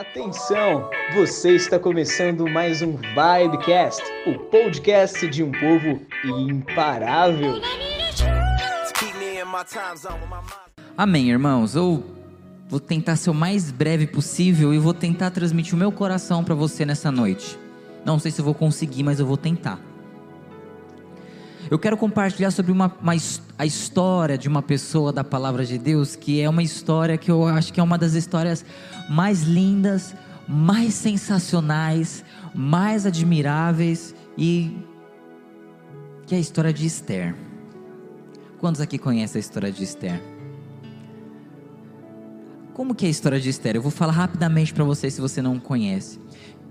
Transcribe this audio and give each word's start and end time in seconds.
Atenção, 0.00 0.88
você 1.12 1.54
está 1.54 1.78
começando 1.78 2.48
mais 2.48 2.80
um 2.80 2.96
Vibecast, 2.96 4.02
o 4.26 4.38
podcast 4.38 5.28
de 5.28 5.42
um 5.42 5.52
povo 5.52 6.00
imparável. 6.24 7.60
Amém, 10.96 11.28
irmãos. 11.28 11.74
Eu 11.74 12.02
vou 12.66 12.80
tentar 12.80 13.16
ser 13.16 13.28
o 13.28 13.34
mais 13.34 13.70
breve 13.70 14.06
possível 14.06 14.72
e 14.72 14.78
vou 14.78 14.94
tentar 14.94 15.32
transmitir 15.32 15.74
o 15.74 15.76
meu 15.76 15.92
coração 15.92 16.42
para 16.42 16.54
você 16.54 16.86
nessa 16.86 17.12
noite. 17.12 17.58
Não 18.02 18.18
sei 18.18 18.30
se 18.30 18.40
eu 18.40 18.44
vou 18.46 18.54
conseguir, 18.54 19.02
mas 19.02 19.20
eu 19.20 19.26
vou 19.26 19.36
tentar. 19.36 19.89
Eu 21.70 21.78
quero 21.78 21.96
compartilhar 21.96 22.50
sobre 22.50 22.72
uma, 22.72 22.92
uma, 23.00 23.12
a 23.56 23.64
história 23.64 24.36
de 24.36 24.48
uma 24.48 24.60
pessoa 24.60 25.12
da 25.12 25.22
palavra 25.22 25.64
de 25.64 25.78
Deus, 25.78 26.16
que 26.16 26.40
é 26.40 26.48
uma 26.48 26.64
história 26.64 27.16
que 27.16 27.30
eu 27.30 27.46
acho 27.46 27.72
que 27.72 27.78
é 27.78 27.82
uma 27.82 27.96
das 27.96 28.14
histórias 28.14 28.64
mais 29.08 29.42
lindas, 29.42 30.12
mais 30.48 30.94
sensacionais, 30.94 32.24
mais 32.52 33.06
admiráveis 33.06 34.12
e 34.36 34.76
que 36.26 36.34
é 36.34 36.38
a 36.38 36.40
história 36.40 36.72
de 36.72 36.84
Esther. 36.84 37.36
Quantos 38.58 38.80
aqui 38.80 38.98
conhecem 38.98 39.38
a 39.38 39.40
história 39.40 39.70
de 39.70 39.84
Esther? 39.84 40.20
Como 42.74 42.96
que 42.96 43.04
é 43.04 43.08
a 43.08 43.12
história 43.12 43.38
de 43.38 43.48
Esther? 43.48 43.76
Eu 43.76 43.82
vou 43.82 43.92
falar 43.92 44.12
rapidamente 44.12 44.74
para 44.74 44.82
você 44.82 45.08
se 45.08 45.20
você 45.20 45.40
não 45.40 45.60
conhece. 45.60 46.18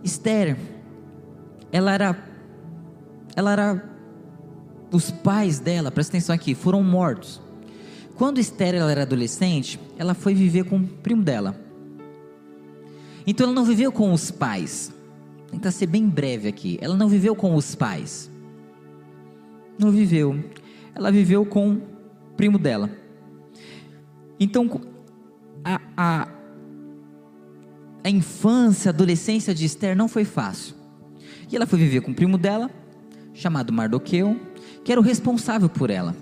Esther, 0.04 0.58
ela 1.72 1.94
era 1.94 2.18
ela 3.34 3.54
era 3.54 3.99
os 4.92 5.12
pais 5.12 5.60
dela, 5.60 5.92
presta 5.92 6.12
atenção 6.12 6.34
aqui, 6.34 6.56
foram 6.56 6.84
mortos. 6.84 7.42
Quando 8.16 8.40
Esther 8.40 8.76
era 8.76 9.04
adolescente, 9.04 9.80
ela 9.98 10.14
foi 10.14 10.34
viver 10.34 10.66
com 10.66 10.78
o 10.78 10.88
primo 10.88 11.24
dela. 11.24 11.56
Então 13.26 13.46
ela 13.46 13.56
não 13.56 13.64
viveu 13.64 13.92
com 13.92 14.12
os 14.12 14.32
pais. 14.32 14.92
Tentar 15.50 15.72
ser 15.72 15.86
bem 15.86 16.08
breve 16.08 16.48
aqui. 16.48 16.78
Ela 16.82 16.98
não 16.98 17.08
viveu 17.08 17.36
com 17.36 17.56
os 17.56 17.76
pais. 17.76 18.30
Não 19.78 19.92
viveu. 19.92 20.44
Ela 20.94 21.12
viveu 21.12 21.46
com 21.46 21.74
o 21.74 21.82
primo 22.36 22.58
dela. 22.58 22.90
Então 24.40 24.70
a, 25.64 25.80
a, 25.96 26.28
a 28.04 28.10
infância, 28.10 28.90
a 28.90 28.94
adolescência 28.94 29.54
de 29.54 29.66
Esther 29.66 29.96
não 29.96 30.08
foi 30.08 30.26
fácil. 30.26 30.76
E 31.50 31.56
ela 31.56 31.66
foi 31.66 31.80
viver 31.80 32.02
com 32.02 32.12
o 32.12 32.16
primo 32.16 32.38
dela, 32.38 32.70
chamado 33.34 33.72
Mardoqueu 33.72 34.49
que 34.84 34.92
era 34.92 35.00
o 35.00 35.04
responsável 35.04 35.70
por 35.70 35.90
ela. 35.90 36.16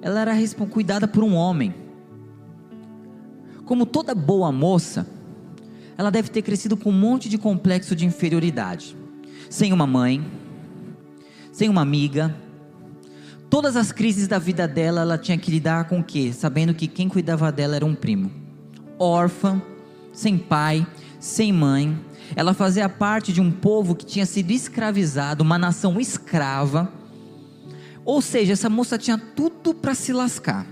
Ela 0.00 0.20
era 0.20 0.34
cuidada 0.70 1.08
por 1.08 1.22
um 1.24 1.34
homem. 1.34 1.74
Como 3.64 3.84
toda 3.84 4.14
boa 4.14 4.50
moça, 4.50 5.06
ela 5.96 6.10
deve 6.10 6.28
ter 6.28 6.42
crescido 6.42 6.76
com 6.76 6.90
um 6.90 6.98
monte 6.98 7.28
de 7.28 7.36
complexo 7.36 7.94
de 7.94 8.06
inferioridade. 8.06 8.96
Sem 9.50 9.72
uma 9.72 9.86
mãe, 9.86 10.24
sem 11.52 11.68
uma 11.68 11.82
amiga. 11.82 12.34
Todas 13.50 13.76
as 13.76 13.90
crises 13.90 14.28
da 14.28 14.38
vida 14.38 14.68
dela, 14.68 15.00
ela 15.00 15.18
tinha 15.18 15.36
que 15.36 15.50
lidar 15.50 15.88
com 15.88 16.00
o 16.00 16.04
quê? 16.04 16.32
Sabendo 16.32 16.74
que 16.74 16.86
quem 16.86 17.08
cuidava 17.08 17.50
dela 17.50 17.76
era 17.76 17.84
um 17.84 17.94
primo. 17.94 18.30
Órfã, 18.98 19.60
sem 20.12 20.38
pai, 20.38 20.86
sem 21.18 21.52
mãe. 21.52 21.98
Ela 22.36 22.54
fazia 22.54 22.88
parte 22.88 23.32
de 23.32 23.40
um 23.40 23.50
povo 23.50 23.94
que 23.94 24.04
tinha 24.04 24.26
sido 24.26 24.50
escravizado, 24.50 25.42
uma 25.42 25.58
nação 25.58 25.98
escrava 26.00 26.92
ou 28.08 28.22
seja, 28.22 28.54
essa 28.54 28.70
moça 28.70 28.96
tinha 28.96 29.18
tudo 29.18 29.74
para 29.74 29.94
se 29.94 30.14
lascar. 30.14 30.66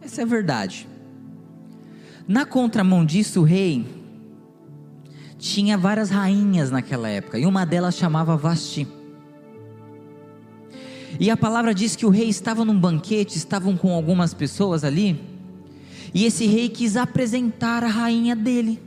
Essa 0.00 0.20
é 0.20 0.22
a 0.22 0.26
verdade. 0.26 0.88
Na 2.28 2.46
contramão 2.46 3.04
disso, 3.04 3.40
o 3.40 3.42
rei 3.42 3.84
tinha 5.38 5.76
várias 5.76 6.08
rainhas 6.08 6.70
naquela 6.70 7.08
época, 7.08 7.36
e 7.36 7.46
uma 7.46 7.66
delas 7.66 7.96
chamava 7.96 8.36
Vasti. 8.36 8.86
E 11.18 11.28
a 11.28 11.36
palavra 11.36 11.74
diz 11.74 11.96
que 11.96 12.06
o 12.06 12.10
rei 12.10 12.28
estava 12.28 12.64
num 12.64 12.78
banquete, 12.78 13.36
estavam 13.36 13.76
com 13.76 13.92
algumas 13.92 14.32
pessoas 14.32 14.84
ali, 14.84 15.20
e 16.14 16.26
esse 16.26 16.46
rei 16.46 16.68
quis 16.68 16.96
apresentar 16.96 17.82
a 17.82 17.88
rainha 17.88 18.36
dele 18.36 18.80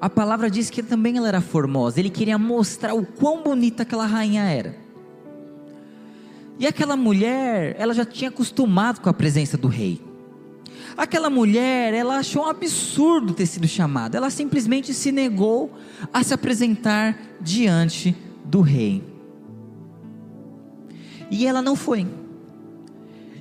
a 0.00 0.08
palavra 0.08 0.50
diz 0.50 0.70
que 0.70 0.82
também 0.82 1.16
ela 1.16 1.28
era 1.28 1.40
formosa. 1.40 1.98
Ele 1.98 2.10
queria 2.10 2.38
mostrar 2.38 2.94
o 2.94 3.04
quão 3.04 3.42
bonita 3.42 3.82
aquela 3.82 4.06
rainha 4.06 4.44
era. 4.44 4.76
E 6.58 6.66
aquela 6.66 6.96
mulher, 6.96 7.76
ela 7.78 7.92
já 7.92 8.04
tinha 8.04 8.30
acostumado 8.30 9.00
com 9.00 9.08
a 9.08 9.14
presença 9.14 9.56
do 9.56 9.68
rei. 9.68 10.00
Aquela 10.96 11.30
mulher, 11.30 11.94
ela 11.94 12.18
achou 12.18 12.44
um 12.44 12.48
absurdo 12.48 13.32
ter 13.32 13.46
sido 13.46 13.66
chamada. 13.66 14.16
Ela 14.16 14.30
simplesmente 14.30 14.94
se 14.94 15.12
negou 15.12 15.72
a 16.12 16.22
se 16.22 16.34
apresentar 16.34 17.18
diante 17.40 18.16
do 18.44 18.60
rei. 18.60 19.02
E 21.30 21.46
ela 21.46 21.62
não 21.62 21.76
foi. 21.76 22.06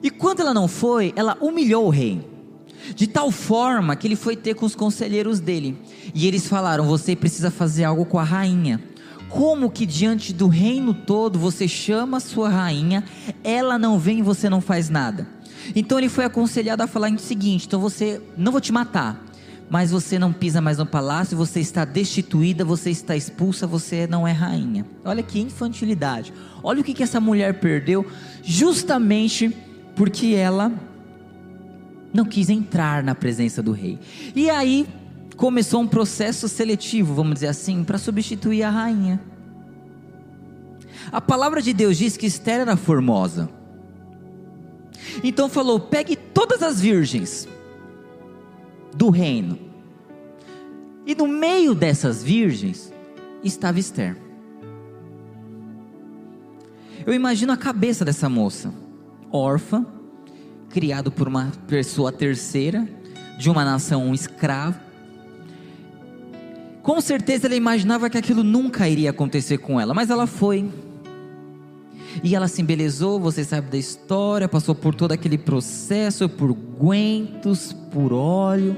E 0.02 0.10
quando 0.10 0.42
ela 0.42 0.54
não 0.54 0.68
foi, 0.68 1.14
ela 1.16 1.38
humilhou 1.40 1.86
o 1.86 1.90
rei 1.90 2.37
de 2.96 3.08
tal 3.08 3.32
forma 3.32 3.96
que 3.96 4.08
ele 4.08 4.16
foi 4.16 4.36
ter 4.36 4.56
com 4.56 4.66
os 4.66 4.76
conselheiros 4.76 5.40
dele. 5.40 5.78
E 6.14 6.28
eles 6.28 6.48
falaram: 6.48 6.86
Você 6.86 7.16
precisa 7.16 7.52
fazer 7.52 7.84
algo 7.84 8.06
com 8.06 8.20
a 8.20 8.24
rainha. 8.24 8.82
Como 9.30 9.70
que 9.70 9.86
diante 9.86 10.34
do 10.34 10.48
reino 10.48 10.94
todo 10.94 11.38
você 11.38 11.68
chama 11.68 12.18
a 12.18 12.22
sua 12.22 12.50
rainha, 12.50 13.04
ela 13.44 13.78
não 13.78 14.00
vem 14.00 14.20
e 14.20 14.24
você 14.24 14.50
não 14.50 14.62
faz 14.62 14.90
nada? 14.90 15.28
Então 15.76 15.98
ele 15.98 16.08
foi 16.08 16.24
aconselhado 16.24 16.82
a 16.82 16.88
falar 16.88 17.12
o 17.12 17.20
seguinte: 17.20 17.68
então 17.68 17.80
você 17.80 18.22
não 18.38 18.52
vou 18.52 18.62
te 18.62 18.72
matar, 18.72 19.26
mas 19.70 19.92
você 19.92 20.18
não 20.18 20.32
pisa 20.32 20.62
mais 20.62 20.78
no 20.78 20.86
palácio, 20.86 21.38
você 21.38 21.60
está 21.60 21.84
destituída, 21.84 22.64
você 22.64 22.90
está 22.90 23.16
expulsa, 23.16 23.68
você 23.68 24.08
não 24.08 24.28
é 24.28 24.32
rainha. 24.32 24.86
Olha 25.04 25.22
que 25.22 25.40
infantilidade. 25.40 26.34
Olha 26.64 26.82
o 26.82 26.84
que, 26.84 26.94
que 26.94 27.04
essa 27.04 27.20
mulher 27.20 27.60
perdeu, 27.60 28.06
justamente 28.44 29.56
porque 29.96 30.28
ela 30.28 30.72
não 32.18 32.26
quis 32.26 32.50
entrar 32.50 33.04
na 33.04 33.14
presença 33.14 33.62
do 33.62 33.72
rei. 33.72 34.00
E 34.36 34.50
aí 34.50 34.88
começou 35.36 35.82
um 35.82 35.88
processo 35.88 36.48
seletivo, 36.48 37.14
vamos 37.14 37.36
dizer 37.36 37.48
assim, 37.48 37.84
para 37.84 38.00
substituir 38.00 38.64
a 38.64 38.72
rainha. 38.72 39.22
A 41.12 41.22
palavra 41.22 41.62
de 41.62 41.74
Deus 41.74 41.96
diz 41.96 42.18
que 42.18 42.26
Esther 42.26 42.62
era 42.62 42.76
formosa. 42.76 43.48
Então 45.24 45.48
falou: 45.48 45.80
pegue 45.80 46.16
todas 46.16 46.64
as 46.64 46.82
virgens 46.82 47.48
do 48.96 49.12
reino. 49.12 49.60
E 51.06 51.14
no 51.14 51.28
meio 51.28 51.76
dessas 51.76 52.24
virgens 52.24 52.92
estava 53.44 53.80
Esther. 53.80 54.18
Eu 57.06 57.14
imagino 57.14 57.54
a 57.54 57.58
cabeça 57.58 58.04
dessa 58.04 58.28
moça, 58.28 58.74
órfã, 59.32 59.86
criado 60.70 61.12
por 61.12 61.28
uma 61.28 61.52
pessoa 61.68 62.12
terceira, 62.12 62.88
de 63.38 63.50
uma 63.50 63.64
nação 63.64 64.14
escrava. 64.14 64.80
Com 66.82 67.02
certeza 67.02 67.48
ela 67.48 67.56
imaginava 67.56 68.10
que 68.10 68.18
aquilo 68.18 68.44
nunca 68.44 68.88
iria 68.88 69.10
acontecer 69.10 69.58
com 69.58 69.80
ela, 69.80 69.94
mas 69.94 70.10
ela 70.10 70.26
foi. 70.26 70.70
E 72.24 72.36
ela 72.36 72.48
se 72.48 72.62
embelezou, 72.62 73.20
você 73.20 73.44
sabe 73.44 73.70
da 73.70 73.78
história, 73.78 74.48
passou 74.48 74.74
por 74.74 74.96
todo 74.96 75.12
aquele 75.12 75.38
processo, 75.38 76.28
por 76.28 76.54
guentos, 76.54 77.74
por 77.92 78.14
óleo. 78.14 78.76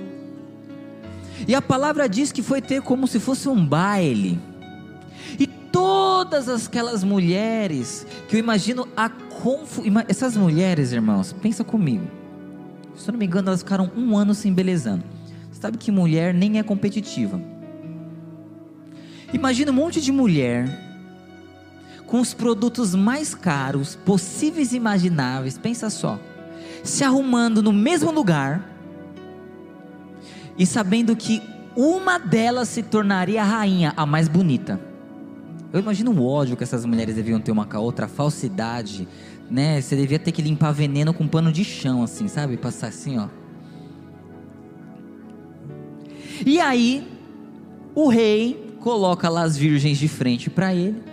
E 1.47 1.56
a 1.56 1.61
palavra 1.61 2.09
diz 2.09 2.31
que 2.31 2.41
foi 2.41 2.61
ter 2.61 2.81
como 2.81 3.07
se 3.07 3.19
fosse 3.19 3.47
um 3.47 3.66
baile. 3.66 4.39
E 5.39 5.47
todas 6.25 6.68
aquelas 6.68 7.02
mulheres, 7.02 8.06
que 8.28 8.35
eu 8.35 8.40
imagino 8.40 8.88
a 8.96 9.07
confu... 9.07 9.84
Essas 10.07 10.35
mulheres, 10.35 10.91
irmãos, 10.91 11.31
pensa 11.31 11.63
comigo. 11.63 12.06
Se 12.94 13.09
eu 13.09 13.13
não 13.13 13.19
me 13.19 13.25
engano, 13.25 13.47
elas 13.47 13.62
ficaram 13.62 13.90
um 13.96 14.18
ano 14.18 14.34
se 14.34 14.50
embelezando. 14.50 15.03
Sabe 15.52 15.78
que 15.78 15.91
mulher 15.91 16.34
nem 16.34 16.60
é 16.60 16.63
competitiva. 16.63 17.42
Imagina 19.31 19.71
um 19.71 19.75
monte 19.75 20.01
de 20.01 20.12
mulher 20.12 20.68
com 22.06 22.19
os 22.19 22.33
produtos 22.33 22.94
mais 22.95 23.33
caros 23.33 23.95
possíveis 23.95 24.74
e 24.74 24.77
imagináveis. 24.77 25.57
Pensa 25.57 25.89
só, 25.89 26.19
se 26.83 27.04
arrumando 27.04 27.63
no 27.63 27.72
mesmo 27.72 28.12
lugar 28.12 28.69
e 30.57 30.65
sabendo 30.65 31.15
que 31.15 31.42
uma 31.77 32.18
delas 32.18 32.68
se 32.68 32.83
tornaria 32.83 33.42
a 33.42 33.45
rainha, 33.45 33.94
a 33.95 34.06
mais 34.06 34.27
bonita. 34.27 34.88
Eu 35.71 35.80
imagino 35.80 36.12
o 36.12 36.25
ódio 36.25 36.57
que 36.57 36.63
essas 36.63 36.83
mulheres 36.86 37.16
deviam 37.16 37.39
ter 37.39 37.51
uma 37.51 37.66
com 37.66 37.77
a 37.77 37.80
outra, 37.80 38.06
a 38.06 38.10
falsidade, 38.10 39.07
né? 39.50 39.80
Você 39.80 39.95
devia 39.95 40.18
ter 40.18 40.31
que 40.31 40.42
limpar 40.42 40.71
veneno 40.71 41.13
com 41.13 41.27
pano 41.27 41.51
de 41.51 41.63
chão, 41.63 42.01
assim, 42.01 42.27
sabe? 42.27 42.57
Passar 42.57 42.88
assim, 42.88 43.19
ó. 43.19 43.27
E 46.45 46.60
aí, 46.60 47.07
o 47.94 48.07
rei 48.07 48.75
coloca 48.80 49.30
lá 49.30 49.44
as 49.44 49.57
virgens 49.57 49.98
de 49.98 50.07
frente 50.07 50.50
para 50.50 50.74
ele 50.74 51.04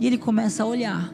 e 0.00 0.06
ele 0.06 0.16
começa 0.16 0.62
a 0.62 0.66
olhar. 0.66 1.12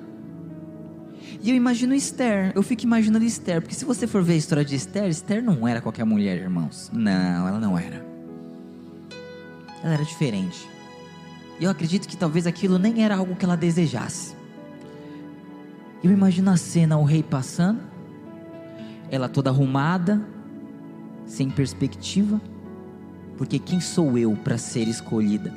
E 1.43 1.51
eu 1.51 1.57
imagino 1.57 1.93
Esther, 1.93 2.53
eu 2.55 2.63
fico 2.63 2.85
imaginando 2.85 3.25
Esther, 3.25 3.61
porque 3.61 3.75
se 3.75 3.85
você 3.85 4.07
for 4.07 4.23
ver 4.23 4.35
a 4.35 4.37
história 4.37 4.65
de 4.65 4.77
Esther, 4.77 5.09
Esther 5.09 5.43
não 5.43 5.67
era 5.67 5.81
qualquer 5.81 6.05
mulher, 6.05 6.39
irmãos. 6.39 6.89
Não, 6.93 7.49
ela 7.49 7.59
não 7.59 7.77
era. 7.77 8.07
Ela 9.83 9.95
era 9.95 10.05
diferente. 10.05 10.69
E 11.61 11.65
eu 11.65 11.71
acredito 11.71 12.09
que 12.09 12.17
talvez 12.17 12.47
aquilo 12.47 12.79
nem 12.79 13.05
era 13.05 13.17
algo 13.17 13.37
que 13.37 13.45
ela 13.45 13.57
desejasse. 13.57 14.35
Eu 16.03 16.11
imagino 16.11 16.51
a 16.51 16.57
cena, 16.57 16.99
o 16.99 17.05
rei 17.05 17.23
passando, 17.23 17.81
ela 19.11 19.29
toda 19.29 19.51
arrumada, 19.51 20.21
sem 21.25 21.49
perspectiva, 21.49 22.41
porque 23.37 23.59
quem 23.59 23.81
sou 23.81 24.19
eu 24.19 24.37
para 24.37 24.59
ser 24.59 24.89
escolhida? 24.89 25.53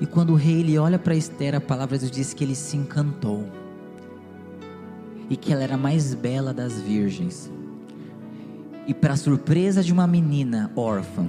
E 0.00 0.06
quando 0.06 0.30
o 0.30 0.36
rei 0.36 0.60
ele 0.60 0.78
olha 0.78 0.98
para 0.98 1.14
Esther, 1.14 1.54
a 1.54 1.60
palavra 1.60 1.98
de 1.98 2.10
diz 2.10 2.32
que 2.32 2.44
ele 2.44 2.54
se 2.54 2.76
encantou 2.76 3.44
e 5.28 5.36
que 5.36 5.52
ela 5.52 5.62
era 5.62 5.74
a 5.74 5.78
mais 5.78 6.14
bela 6.14 6.54
das 6.54 6.80
virgens. 6.80 7.50
E 8.86 8.94
para 8.94 9.16
surpresa 9.16 9.82
de 9.82 9.92
uma 9.92 10.06
menina 10.06 10.70
órfã, 10.74 11.28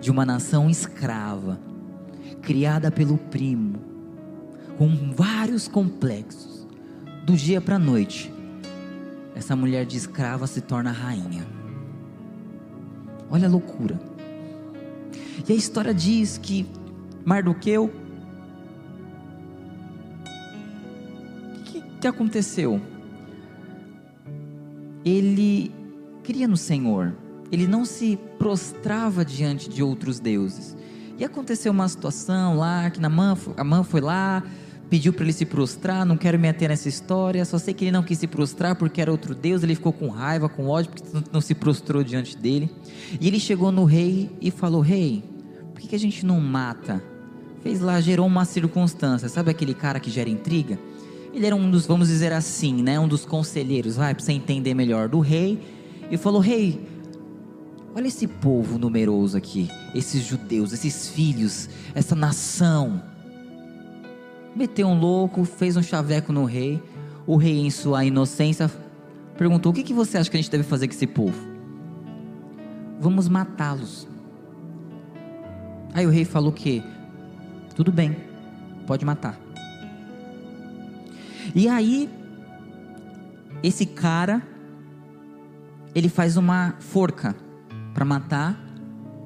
de 0.00 0.10
uma 0.10 0.26
nação 0.26 0.68
escrava, 0.68 1.60
criada 2.42 2.90
pelo 2.90 3.18
primo, 3.18 3.78
com 4.78 5.12
vários 5.12 5.68
complexos, 5.68 6.66
do 7.24 7.34
dia 7.34 7.60
para 7.60 7.76
a 7.76 7.78
noite, 7.78 8.32
essa 9.34 9.56
mulher 9.56 9.84
de 9.84 9.96
escrava 9.96 10.46
se 10.46 10.60
torna 10.60 10.92
rainha. 10.92 11.46
Olha 13.30 13.48
a 13.48 13.50
loucura. 13.50 14.00
E 15.46 15.52
a 15.52 15.56
história 15.56 15.92
diz 15.92 16.38
que 16.38 16.66
Mardoqueu. 17.24 17.90
O 21.54 21.62
que, 21.64 21.82
que 22.00 22.06
aconteceu? 22.06 22.80
Ele 25.04 25.74
cria 26.22 26.48
no 26.48 26.56
Senhor, 26.56 27.14
ele 27.52 27.66
não 27.66 27.84
se 27.84 28.18
prostrava 28.38 29.24
diante 29.24 29.68
de 29.68 29.82
outros 29.82 30.18
deuses. 30.18 30.76
E 31.18 31.24
aconteceu 31.24 31.72
uma 31.72 31.88
situação 31.88 32.58
lá 32.58 32.90
que 32.90 33.00
a 33.04 33.64
mãe 33.64 33.84
foi 33.84 34.00
lá, 34.02 34.42
pediu 34.90 35.12
para 35.12 35.24
ele 35.24 35.32
se 35.32 35.44
prostrar, 35.44 36.04
não 36.04 36.16
quero 36.16 36.38
me 36.38 36.48
ater 36.48 36.68
nessa 36.68 36.88
história, 36.88 37.44
só 37.44 37.58
sei 37.58 37.74
que 37.74 37.84
ele 37.84 37.92
não 37.92 38.02
quis 38.02 38.18
se 38.18 38.26
prostrar 38.26 38.76
porque 38.76 39.00
era 39.00 39.10
outro 39.10 39.34
Deus, 39.34 39.62
ele 39.62 39.74
ficou 39.74 39.92
com 39.92 40.08
raiva, 40.08 40.48
com 40.48 40.68
ódio, 40.68 40.90
porque 40.90 41.04
não 41.32 41.40
se 41.40 41.54
prostrou 41.54 42.04
diante 42.04 42.36
dele. 42.36 42.70
E 43.20 43.26
ele 43.26 43.40
chegou 43.40 43.72
no 43.72 43.84
rei 43.84 44.30
e 44.40 44.50
falou: 44.50 44.80
Rei, 44.80 45.24
por 45.72 45.80
que, 45.80 45.88
que 45.88 45.96
a 45.96 45.98
gente 45.98 46.24
não 46.24 46.40
mata? 46.40 47.02
Fez 47.62 47.80
lá, 47.80 48.00
gerou 48.00 48.26
uma 48.26 48.44
circunstância, 48.44 49.28
sabe 49.28 49.50
aquele 49.50 49.74
cara 49.74 49.98
que 49.98 50.10
gera 50.10 50.30
intriga? 50.30 50.78
Ele 51.32 51.46
era 51.46 51.56
um 51.56 51.70
dos, 51.70 51.86
vamos 51.86 52.08
dizer 52.08 52.32
assim, 52.32 52.82
né, 52.82 52.98
um 52.98 53.08
dos 53.08 53.24
conselheiros, 53.24 53.96
vai, 53.96 54.14
para 54.14 54.22
você 54.24 54.32
entender 54.32 54.74
melhor, 54.74 55.08
do 55.08 55.20
rei, 55.20 55.60
e 56.10 56.16
falou: 56.16 56.40
Rei, 56.40 56.80
olha 57.96 58.08
esse 58.08 58.26
povo 58.26 58.78
numeroso 58.78 59.38
aqui, 59.38 59.70
esses 59.94 60.22
judeus, 60.22 60.74
esses 60.74 61.08
filhos, 61.08 61.66
essa 61.94 62.14
nação. 62.14 63.02
Meteu 64.54 64.86
um 64.86 65.00
louco, 65.00 65.46
fez 65.46 65.78
um 65.78 65.82
chaveco 65.82 66.30
no 66.30 66.44
rei. 66.44 66.82
O 67.26 67.36
rei, 67.36 67.58
em 67.58 67.70
sua 67.70 68.04
inocência, 68.04 68.70
perguntou: 69.38 69.72
O 69.72 69.74
que, 69.74 69.82
que 69.82 69.94
você 69.94 70.18
acha 70.18 70.30
que 70.30 70.36
a 70.36 70.40
gente 70.40 70.50
deve 70.50 70.62
fazer 70.62 70.86
com 70.86 70.94
esse 70.94 71.06
povo? 71.06 71.38
Vamos 73.00 73.28
matá-los. 73.28 74.06
Aí 75.94 76.06
o 76.06 76.10
rei 76.10 76.26
falou 76.26 76.52
que 76.52 76.82
tudo 77.74 77.90
bem, 77.90 78.14
pode 78.86 79.06
matar. 79.06 79.40
E 81.54 81.66
aí, 81.66 82.10
esse 83.62 83.86
cara, 83.86 84.42
ele 85.94 86.10
faz 86.10 86.36
uma 86.36 86.74
forca 86.78 87.34
para 87.96 88.04
matar, 88.04 88.62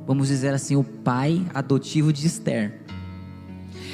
vamos 0.06 0.28
dizer 0.28 0.55
assim, 0.55 0.76
o 0.76 0.84
pai 0.84 1.44
adotivo 1.52 2.12
de 2.12 2.25
Esther. 2.25 2.81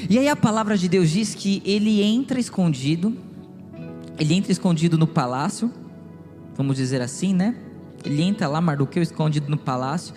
E 0.09 0.19
aí 0.19 0.29
a 0.29 0.37
palavra 0.37 0.77
de 0.77 0.87
Deus 0.87 1.09
diz 1.09 1.35
que 1.35 1.63
ele 1.65 2.03
entra 2.03 2.39
escondido, 2.39 3.17
ele 4.19 4.35
entra 4.35 4.53
escondido 4.53 4.99
no 4.99 5.07
palácio, 5.07 5.73
vamos 6.55 6.77
dizer 6.77 7.01
assim, 7.01 7.35
né? 7.35 7.57
Ele 8.05 8.23
entra 8.23 8.47
lá, 8.47 8.61
Mardoqueu, 8.61 9.03
escondido 9.03 9.49
no 9.49 9.57
palácio, 9.57 10.15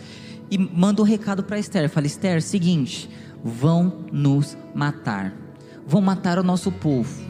e 0.51 0.57
manda 0.57 1.01
um 1.01 1.05
recado 1.05 1.41
para 1.43 1.57
Esther. 1.57 1.89
Fala, 1.89 2.05
Esther, 2.05 2.41
seguinte, 2.41 3.09
vão 3.41 4.05
nos 4.11 4.57
matar, 4.75 5.33
vão 5.87 6.01
matar 6.01 6.37
o 6.37 6.43
nosso 6.43 6.69
povo 6.69 7.29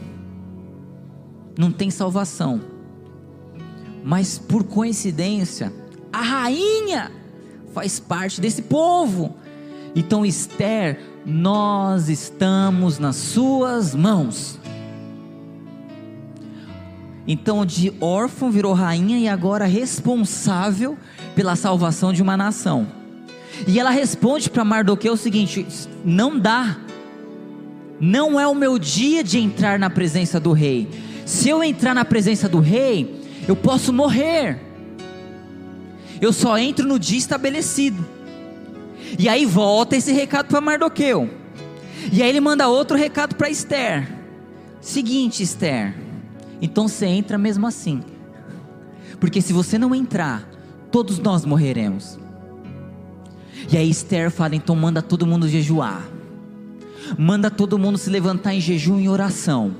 não 1.60 1.70
tem 1.70 1.90
salvação. 1.90 2.58
Mas 4.02 4.38
por 4.38 4.64
coincidência, 4.64 5.70
a 6.10 6.22
rainha 6.22 7.12
faz 7.72 7.98
parte 7.98 8.40
desse 8.40 8.62
povo. 8.62 9.36
Então, 9.94 10.24
Esther, 10.24 11.00
nós 11.24 12.08
estamos 12.08 12.98
nas 12.98 13.16
suas 13.16 13.94
mãos. 13.94 14.58
Então, 17.26 17.64
de 17.64 17.92
órfão 18.00 18.50
virou 18.50 18.72
rainha 18.72 19.18
e 19.18 19.28
agora 19.28 19.66
responsável 19.66 20.96
pela 21.34 21.56
salvação 21.56 22.12
de 22.12 22.22
uma 22.22 22.36
nação. 22.36 22.86
E 23.66 23.78
ela 23.78 23.90
responde 23.90 24.48
para 24.48 24.64
Mardoqueu 24.64 25.12
o 25.12 25.16
seguinte: 25.16 25.66
não 26.04 26.38
dá, 26.38 26.78
não 28.00 28.40
é 28.40 28.46
o 28.46 28.54
meu 28.54 28.78
dia 28.78 29.22
de 29.22 29.38
entrar 29.38 29.78
na 29.78 29.90
presença 29.90 30.40
do 30.40 30.52
rei 30.52 30.88
se 31.30 31.48
eu 31.48 31.62
entrar 31.62 31.94
na 31.94 32.04
presença 32.04 32.48
do 32.48 32.58
rei, 32.58 33.22
eu 33.46 33.54
posso 33.54 33.92
morrer. 33.92 34.58
Eu 36.20 36.32
só 36.32 36.58
entro 36.58 36.86
no 36.86 36.98
dia 36.98 37.18
estabelecido. 37.18 38.04
E 39.18 39.28
aí 39.28 39.46
volta 39.46 39.96
esse 39.96 40.12
recado 40.12 40.48
para 40.48 40.60
Mardoqueu. 40.60 41.28
E 42.12 42.22
aí 42.22 42.28
ele 42.28 42.40
manda 42.40 42.68
outro 42.68 42.96
recado 42.96 43.34
para 43.34 43.50
Esther. 43.50 44.08
Seguinte, 44.80 45.42
Esther. 45.42 45.94
Então 46.60 46.88
você 46.88 47.06
entra 47.06 47.38
mesmo 47.38 47.66
assim. 47.66 48.02
Porque 49.18 49.40
se 49.40 49.52
você 49.52 49.78
não 49.78 49.94
entrar, 49.94 50.48
todos 50.90 51.18
nós 51.18 51.44
morreremos. 51.44 52.18
E 53.70 53.76
aí 53.76 53.88
Esther 53.88 54.30
fala: 54.30 54.54
então 54.54 54.76
manda 54.76 55.02
todo 55.02 55.26
mundo 55.26 55.48
jejuar. 55.48 56.06
Manda 57.18 57.50
todo 57.50 57.78
mundo 57.78 57.98
se 57.98 58.10
levantar 58.10 58.54
em 58.54 58.60
jejum 58.60 59.00
e 59.00 59.08
oração 59.08 59.74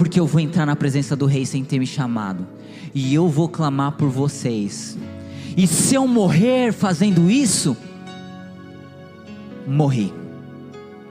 porque 0.00 0.18
eu 0.18 0.26
vou 0.26 0.40
entrar 0.40 0.64
na 0.64 0.74
presença 0.74 1.14
do 1.14 1.26
Rei 1.26 1.44
sem 1.44 1.62
ter 1.62 1.78
me 1.78 1.86
chamado, 1.86 2.46
e 2.94 3.14
eu 3.14 3.28
vou 3.28 3.48
clamar 3.48 3.92
por 3.92 4.08
vocês. 4.08 4.96
E 5.56 5.66
se 5.66 5.94
eu 5.94 6.06
morrer 6.06 6.72
fazendo 6.72 7.30
isso, 7.30 7.76
morri. 9.66 10.12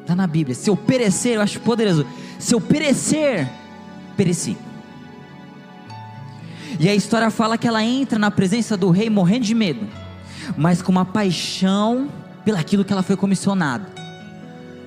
Está 0.02 0.16
na 0.16 0.28
Bíblia. 0.28 0.56
Se 0.56 0.70
eu 0.70 0.76
perecer, 0.76 1.36
eu 1.36 1.42
acho 1.42 1.60
poderoso. 1.60 2.06
Se 2.38 2.56
eu 2.56 2.62
perecer, 2.62 3.50
pereci. 4.18 4.58
E 6.80 6.88
a 6.88 6.96
história 6.96 7.30
fala 7.30 7.58
que 7.58 7.68
ela 7.68 7.84
entra 7.84 8.18
na 8.18 8.32
presença 8.32 8.78
do 8.78 8.90
rei 8.90 9.10
morrendo 9.10 9.46
de 9.46 9.54
medo, 9.54 9.86
mas 10.58 10.82
com 10.82 10.92
uma 10.92 11.04
paixão 11.04 12.10
pelaquilo 12.46 12.86
que 12.86 12.94
ela 12.94 13.04
foi 13.04 13.18
comissionada. 13.18 13.86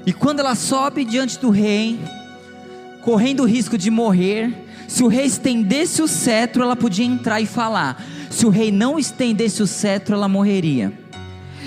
E 0.06 0.12
quando 0.12 0.40
ela 0.40 0.54
sobe 0.54 1.04
diante 1.04 1.38
do 1.38 1.50
rei, 1.50 2.00
correndo 3.02 3.42
o 3.42 3.46
risco 3.46 3.76
de 3.76 3.90
morrer. 3.90 4.52
Se 4.88 5.02
o 5.02 5.08
rei 5.08 5.26
estendesse 5.26 6.00
o 6.00 6.08
cetro, 6.08 6.62
ela 6.62 6.76
podia 6.76 7.04
entrar 7.04 7.40
e 7.40 7.46
falar. 7.46 8.02
Se 8.30 8.46
o 8.46 8.50
rei 8.50 8.72
não 8.72 8.98
estendesse 8.98 9.62
o 9.62 9.66
cetro, 9.66 10.14
ela 10.14 10.28
morreria. 10.28 10.92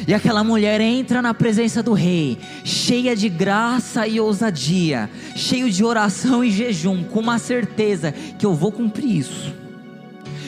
E 0.07 0.13
aquela 0.13 0.43
mulher 0.43 0.81
entra 0.81 1.21
na 1.21 1.33
presença 1.33 1.81
do 1.81 1.93
rei, 1.93 2.37
cheia 2.63 3.15
de 3.15 3.27
graça 3.27 4.07
e 4.07 4.19
ousadia, 4.19 5.09
cheio 5.35 5.69
de 5.69 5.83
oração 5.83 6.43
e 6.43 6.51
jejum, 6.51 7.03
com 7.03 7.19
uma 7.19 7.39
certeza 7.39 8.11
que 8.11 8.45
eu 8.45 8.53
vou 8.53 8.71
cumprir 8.71 9.17
isso. 9.17 9.53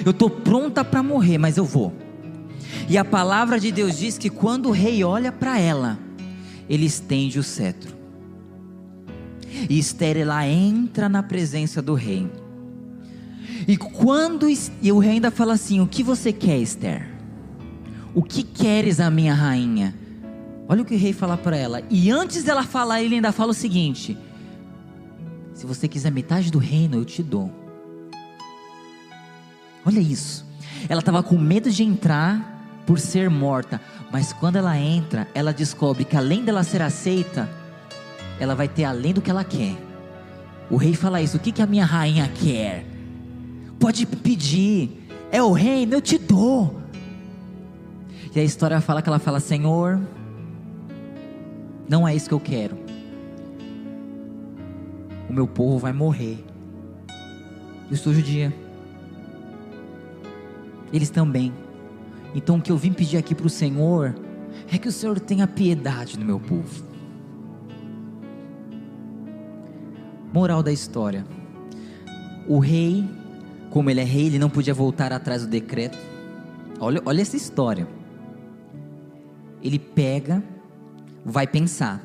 Eu 0.06 0.12
estou 0.12 0.29
pronta 0.29 0.86
para 0.86 1.01
morrer, 1.01 1.38
mas 1.38 1.58
eu 1.58 1.65
vou. 1.65 1.94
E 2.88 2.98
a 2.98 3.03
palavra 3.03 3.60
de 3.60 3.72
Deus 3.72 3.98
diz 3.98 4.17
que 4.17 4.29
quando 4.29 4.67
o 4.67 4.72
rei 4.72 5.03
olha 5.03 5.32
para 5.32 5.60
ela, 5.60 5.98
ele 6.70 6.86
estende 6.86 7.39
o 7.39 7.44
cetro. 7.44 7.97
E 9.70 9.78
Esther 9.78 10.18
ela 10.18 10.48
entra 10.48 11.08
na 11.10 11.24
presença 11.24 11.82
do 11.82 11.94
rei. 11.94 12.30
E 13.68 13.76
quando 13.78 14.48
e 14.50 14.92
o 14.92 15.00
rei 15.00 15.14
ainda 15.14 15.32
fala 15.32 15.54
assim: 15.54 15.80
"O 15.80 15.88
que 15.88 16.04
você 16.04 16.32
quer, 16.32 16.58
Esther? 16.58 17.08
O 18.14 18.24
que 18.24 18.44
queres, 18.44 19.00
a 19.00 19.10
minha 19.10 19.34
rainha?" 19.34 19.94
Olha 20.70 20.82
o 20.82 20.86
que 20.86 20.96
o 20.96 21.00
rei 21.00 21.14
fala 21.14 21.38
para 21.38 21.56
ela. 21.56 21.82
E 21.90 22.12
antes 22.12 22.44
dela 22.44 22.64
falar, 22.64 23.02
ele 23.02 23.16
ainda 23.16 23.32
fala 23.32 23.52
o 23.52 23.56
seguinte: 23.56 24.18
Se 25.54 25.66
você 25.66 25.88
quiser 25.88 26.12
metade 26.12 26.52
do 26.52 26.60
reino, 26.60 26.98
eu 26.98 27.06
te 27.06 27.24
dou. 27.24 27.52
Olha 29.86 30.00
isso. 30.00 30.46
Ela 30.90 31.00
estava 31.00 31.24
com 31.24 31.38
medo 31.38 31.72
de 31.72 31.84
entrar 31.84 32.84
por 32.86 33.00
ser 33.00 33.30
morta, 33.30 33.82
mas 34.12 34.32
quando 34.34 34.58
ela 34.58 34.78
entra, 34.78 35.28
ela 35.34 35.54
descobre 35.54 36.06
que 36.06 36.16
além 36.16 36.44
dela 36.44 36.64
ser 36.64 36.82
aceita, 36.82 37.50
ela 38.39 38.56
vai 38.56 38.67
ter 38.67 38.84
além 38.84 39.13
do 39.13 39.22
que 39.22 39.29
ela 39.29 39.44
quer. 39.44 39.75
O 40.70 40.77
rei 40.77 40.94
fala 40.94 41.22
isso: 41.22 41.38
o 41.38 41.39
que, 41.39 41.51
que 41.51 41.62
a 41.62 41.67
minha 41.67 41.86
rainha 41.86 42.27
quer? 42.27 42.86
Pode 43.79 44.06
pedir, 44.06 45.08
é 45.32 45.41
o 45.41 45.51
reino, 45.51 45.94
eu 45.94 46.01
te 46.01 46.17
dou. 46.17 46.82
E 48.36 48.39
a 48.39 48.44
história 48.44 48.79
fala 48.79 49.01
que 49.01 49.10
ela 49.10 49.17
fala: 49.17 49.39
Senhor, 49.39 50.00
não 51.89 52.08
é 52.08 52.15
isso 52.15 52.27
que 52.27 52.34
eu 52.34 52.39
quero. 52.39 52.77
O 55.27 55.34
meu 55.34 55.48
povo 55.48 55.79
vai 55.79 55.91
morrer. 55.91 56.46
Eu 57.89 57.98
sou 57.98 58.13
judia. 58.13 58.53
Eles 60.94 61.10
também. 61.10 61.51
Então 62.36 62.58
o 62.58 62.62
que 62.62 62.72
eu 62.72 62.77
vim 62.77 62.94
pedir 62.94 63.17
aqui 63.17 63.34
para 63.34 63.48
o 63.48 63.50
Senhor 63.50 64.13
é 64.72 64.77
que 64.77 64.88
o 64.88 64.91
Senhor 64.91 65.20
tenha 65.20 65.48
piedade 65.48 66.20
no 66.20 66.25
meu 66.25 66.39
povo. 66.39 66.86
Moral 70.34 70.62
da 70.62 70.72
história: 70.72 71.25
o 72.48 72.60
rei, 72.60 73.07
como 73.69 73.89
ele 73.89 74.01
é 74.01 74.03
rei, 74.03 74.27
ele 74.27 74.39
não 74.39 74.50
podia 74.50 74.74
voltar 74.74 75.12
atrás 75.12 75.41
do 75.41 75.48
decreto. 75.48 75.98
Olha, 76.79 77.01
olha 77.05 77.22
essa 77.22 77.36
história. 77.36 77.88
Ele 79.62 79.79
pega, 79.79 80.43
vai 81.25 81.48
pensar. 81.48 82.01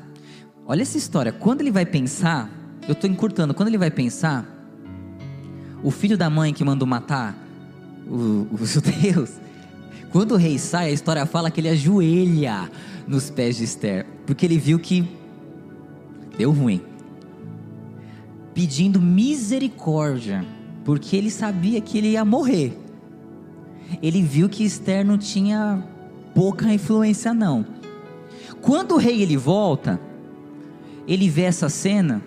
Olha 0.65 0.81
essa 0.81 0.97
história. 0.97 1.31
Quando 1.31 1.61
ele 1.61 1.71
vai 1.71 1.85
pensar, 1.85 2.49
eu 2.87 2.93
estou 2.93 3.09
encurtando. 3.09 3.53
Quando 3.53 3.67
ele 3.67 3.77
vai 3.77 3.91
pensar, 3.91 4.45
o 5.83 5.91
filho 5.91 6.17
da 6.17 6.29
mãe 6.29 6.53
que 6.53 6.63
mandou 6.63 6.87
matar 6.87 7.37
os 8.07 8.71
judeus, 8.71 9.31
quando 10.11 10.33
o 10.33 10.37
rei 10.37 10.57
sai, 10.57 10.87
a 10.87 10.91
história 10.91 11.25
fala 11.25 11.51
que 11.51 11.59
ele 11.61 11.69
ajoelha 11.69 12.69
nos 13.07 13.29
pés 13.29 13.57
de 13.57 13.63
Esther, 13.63 14.05
porque 14.25 14.45
ele 14.45 14.57
viu 14.57 14.79
que 14.79 15.07
deu 16.37 16.51
ruim 16.51 16.92
pedindo 18.53 19.01
misericórdia, 19.01 20.45
porque 20.85 21.15
ele 21.15 21.31
sabia 21.31 21.81
que 21.81 21.97
ele 21.97 22.09
ia 22.09 22.23
morrer. 22.23 22.77
Ele 24.01 24.21
viu 24.21 24.47
que 24.47 24.63
Esther 24.63 25.05
não 25.05 25.17
tinha 25.17 25.83
pouca 26.33 26.71
influência 26.71 27.33
não. 27.33 27.65
Quando 28.61 28.93
o 28.93 28.97
rei 28.97 29.21
ele 29.21 29.37
volta, 29.37 29.99
ele 31.07 31.29
vê 31.29 31.43
essa 31.43 31.67
cena 31.69 32.21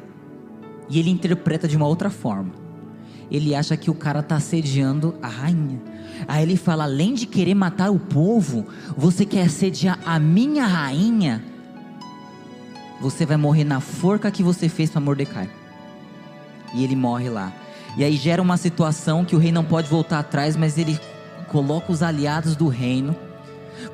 e 0.89 0.99
ele 0.99 1.11
interpreta 1.11 1.67
de 1.67 1.77
uma 1.77 1.87
outra 1.87 2.11
forma. 2.11 2.53
Ele 3.31 3.55
acha 3.55 3.77
que 3.77 3.91
o 3.91 3.95
cara 3.95 4.21
está 4.21 4.37
assediando 4.37 5.17
a 5.21 5.29
rainha. 5.29 5.81
Aí 6.29 6.43
ele 6.43 6.57
fala: 6.57 6.85
além 6.85 7.15
de 7.15 7.27
querer 7.27 7.55
matar 7.55 7.91
o 7.91 7.99
povo, 7.99 8.67
você 8.97 9.25
quer 9.25 9.47
assediar 9.47 9.99
a 10.05 10.19
minha 10.19 10.65
rainha? 10.65 11.43
Você 13.01 13.27
vai 13.27 13.37
morrer 13.37 13.65
na 13.65 13.81
forca 13.81 14.31
que 14.31 14.43
você 14.43 14.69
fez 14.69 14.91
para 14.91 15.01
Mordecai 15.01 15.49
e 16.75 16.85
ele 16.85 16.97
morre 16.97 17.29
lá. 17.29 17.53
E 17.97 18.05
aí 18.05 18.17
gera 18.17 18.43
uma 18.43 18.57
situação 18.57 19.25
que 19.25 19.35
o 19.35 19.39
rei 19.39 19.51
não 19.51 19.65
pode 19.65 19.89
voltar 19.89 20.19
atrás, 20.19 20.57
mas 20.57 20.77
ele 20.77 20.99
coloca 21.49 21.91
os 21.91 22.03
aliados 22.03 22.55
do 22.55 22.69
reino, 22.69 23.17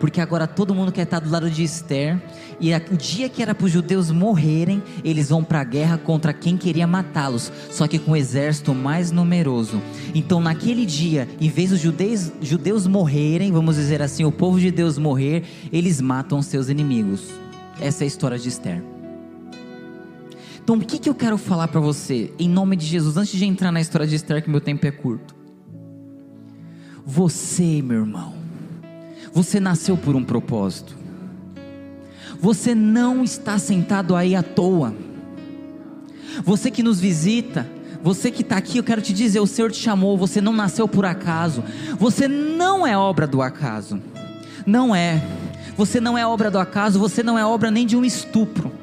porque 0.00 0.21
agora 0.21 0.47
todo 0.47 0.75
mundo 0.75 0.91
quer 0.91 1.02
estar 1.02 1.21
do 1.21 1.31
lado 1.31 1.50
de 1.50 1.62
Esther, 1.62 2.21
e 2.59 2.73
o 2.75 2.97
dia 2.97 3.29
que 3.29 3.43
era 3.43 3.55
para 3.55 3.67
os 3.67 3.73
judeus 3.73 4.11
morrerem, 4.11 4.83
eles 5.05 5.29
vão 5.29 5.45
para 5.45 5.61
a 5.61 5.64
guerra 5.64 5.99
contra 5.99 6.33
quem 6.33 6.57
queria 6.57 6.87
matá-los, 6.87 7.52
só 7.71 7.87
que 7.87 7.99
com 7.99 8.12
um 8.12 8.17
exército 8.17 8.75
mais 8.75 9.11
numeroso. 9.11 9.81
Então, 10.14 10.41
naquele 10.41 10.87
dia, 10.87 11.29
em 11.41 11.49
vez 11.49 11.71
dos 11.71 11.81
judeus, 11.81 12.33
judeus 12.41 12.87
morrerem, 12.87 13.52
vamos 13.52 13.76
dizer 13.76 14.02
assim, 14.02 14.25
o 14.25 14.33
povo 14.33 14.59
de 14.59 14.71
Deus 14.71 14.99
morrer, 14.99 15.45
eles 15.73 16.00
matam 16.00 16.43
seus 16.43 16.69
inimigos. 16.69 17.23
Essa 17.81 18.02
é 18.02 18.05
a 18.05 18.09
história 18.09 18.38
de 18.38 18.49
Esther. 18.49 18.92
Então, 20.62 20.76
o 20.76 20.81
que, 20.81 20.99
que 20.99 21.09
eu 21.09 21.14
quero 21.14 21.37
falar 21.37 21.66
para 21.69 21.81
você, 21.81 22.33
em 22.38 22.49
nome 22.49 22.76
de 22.76 22.87
Jesus, 22.87 23.16
antes 23.16 23.37
de 23.37 23.45
entrar 23.45 23.73
na 23.73 23.81
história 23.81 24.07
de 24.07 24.14
Esther, 24.14 24.42
que 24.42 24.49
meu 24.49 24.61
tempo 24.61 24.87
é 24.87 24.92
curto? 24.92 25.35
Você, 27.04 27.83
meu 27.83 28.00
irmão, 28.00 28.35
você 29.33 29.59
nasceu 29.59 29.97
por 29.97 30.14
um 30.14 30.23
propósito. 30.23 30.97
Você 32.40 32.76
não 32.76 33.25
está 33.25 33.59
sentado 33.59 34.14
aí 34.14 34.37
à 34.37 34.42
toa. 34.42 34.95
Você 36.45 36.71
que 36.71 36.83
nos 36.83 37.00
visita, 37.00 37.69
você 38.00 38.31
que 38.31 38.42
está 38.42 38.57
aqui, 38.57 38.78
eu 38.78 38.85
quero 38.85 39.02
te 39.02 39.12
dizer: 39.12 39.40
o 39.40 39.47
Senhor 39.47 39.73
te 39.73 39.78
chamou, 39.78 40.16
você 40.16 40.40
não 40.40 40.52
nasceu 40.52 40.87
por 40.87 41.04
acaso. 41.04 41.64
Você 41.99 42.28
não 42.28 42.87
é 42.87 42.97
obra 42.97 43.26
do 43.26 43.42
acaso. 43.42 44.00
Não 44.64 44.95
é. 44.95 45.21
Você 45.76 46.00
não 46.00 46.16
é 46.16 46.25
obra 46.25 46.50
do 46.50 46.59
acaso, 46.59 47.00
você 47.00 47.23
não 47.23 47.37
é 47.37 47.45
obra 47.45 47.71
nem 47.71 47.85
de 47.85 47.97
um 47.97 48.04
estupro. 48.04 48.82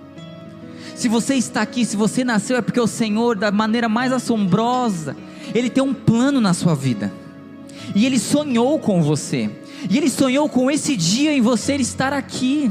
Se 1.00 1.08
você 1.08 1.36
está 1.36 1.62
aqui, 1.62 1.86
se 1.86 1.96
você 1.96 2.26
nasceu, 2.26 2.58
é 2.58 2.62
porque 2.62 2.78
o 2.78 2.86
Senhor, 2.86 3.38
da 3.38 3.50
maneira 3.54 3.88
mais 3.88 4.12
assombrosa, 4.12 5.16
Ele 5.56 5.70
tem 5.70 5.82
um 5.82 5.94
plano 5.94 6.42
na 6.42 6.54
sua 6.54 6.76
vida. 6.76 7.10
E 7.96 8.06
Ele 8.06 8.20
sonhou 8.20 8.78
com 8.80 9.02
você. 9.02 9.50
E 9.90 9.98
Ele 9.98 10.10
sonhou 10.10 10.50
com 10.50 10.70
esse 10.70 10.98
dia 10.98 11.32
em 11.32 11.40
você 11.40 11.78
estar 11.78 12.12
aqui. 12.12 12.70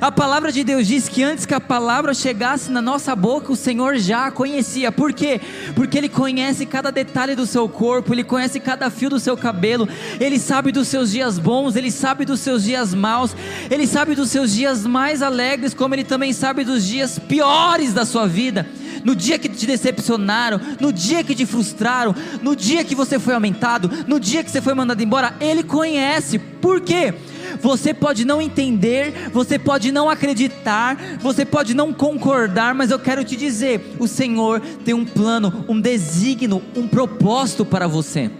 A 0.00 0.10
palavra 0.10 0.50
de 0.50 0.64
Deus 0.64 0.86
diz 0.86 1.08
que 1.08 1.22
antes 1.22 1.46
que 1.46 1.54
a 1.54 1.60
palavra 1.60 2.14
chegasse 2.14 2.70
na 2.70 2.80
nossa 2.82 3.14
boca, 3.14 3.52
o 3.52 3.56
Senhor 3.56 3.96
já 3.98 4.26
a 4.26 4.30
conhecia. 4.30 4.90
Por 4.90 5.12
quê? 5.12 5.40
Porque 5.74 5.98
Ele 5.98 6.08
conhece 6.08 6.66
cada 6.66 6.90
detalhe 6.90 7.34
do 7.34 7.46
seu 7.46 7.68
corpo, 7.68 8.12
Ele 8.12 8.24
conhece 8.24 8.58
cada 8.58 8.90
fio 8.90 9.10
do 9.10 9.20
seu 9.20 9.36
cabelo, 9.36 9.88
Ele 10.20 10.38
sabe 10.38 10.72
dos 10.72 10.88
seus 10.88 11.10
dias 11.10 11.38
bons, 11.38 11.76
Ele 11.76 11.90
sabe 11.90 12.24
dos 12.24 12.40
seus 12.40 12.64
dias 12.64 12.94
maus, 12.94 13.36
Ele 13.70 13.86
sabe 13.86 14.14
dos 14.14 14.30
seus 14.30 14.52
dias 14.52 14.86
mais 14.86 15.22
alegres, 15.22 15.74
como 15.74 15.94
Ele 15.94 16.04
também 16.04 16.32
sabe 16.32 16.64
dos 16.64 16.84
dias 16.84 17.18
piores 17.18 17.92
da 17.92 18.04
sua 18.04 18.26
vida 18.26 18.66
no 19.04 19.14
dia 19.14 19.38
que 19.38 19.48
te 19.48 19.66
decepcionaram, 19.66 20.60
no 20.80 20.92
dia 20.92 21.22
que 21.24 21.34
te 21.34 21.46
frustraram, 21.46 22.14
no 22.42 22.54
dia 22.54 22.84
que 22.84 22.94
você 22.94 23.18
foi 23.18 23.34
aumentado, 23.34 23.90
no 24.06 24.18
dia 24.18 24.42
que 24.42 24.50
você 24.50 24.60
foi 24.60 24.74
mandado 24.74 25.02
embora, 25.02 25.34
Ele 25.40 25.62
conhece. 25.62 26.38
Por 26.38 26.80
quê? 26.80 27.14
Você 27.60 27.92
pode 27.92 28.24
não 28.24 28.40
entender, 28.40 29.30
você 29.32 29.58
pode 29.58 29.92
não 29.92 30.08
acreditar, 30.08 30.96
você 31.20 31.44
pode 31.44 31.74
não 31.74 31.92
concordar, 31.92 32.74
mas 32.74 32.90
eu 32.90 32.98
quero 32.98 33.24
te 33.24 33.36
dizer: 33.36 33.94
o 33.98 34.06
Senhor 34.06 34.60
tem 34.84 34.94
um 34.94 35.04
plano, 35.04 35.64
um 35.68 35.80
desígnio, 35.80 36.62
um 36.76 36.86
propósito 36.86 37.64
para 37.64 37.86
você. 37.86 38.30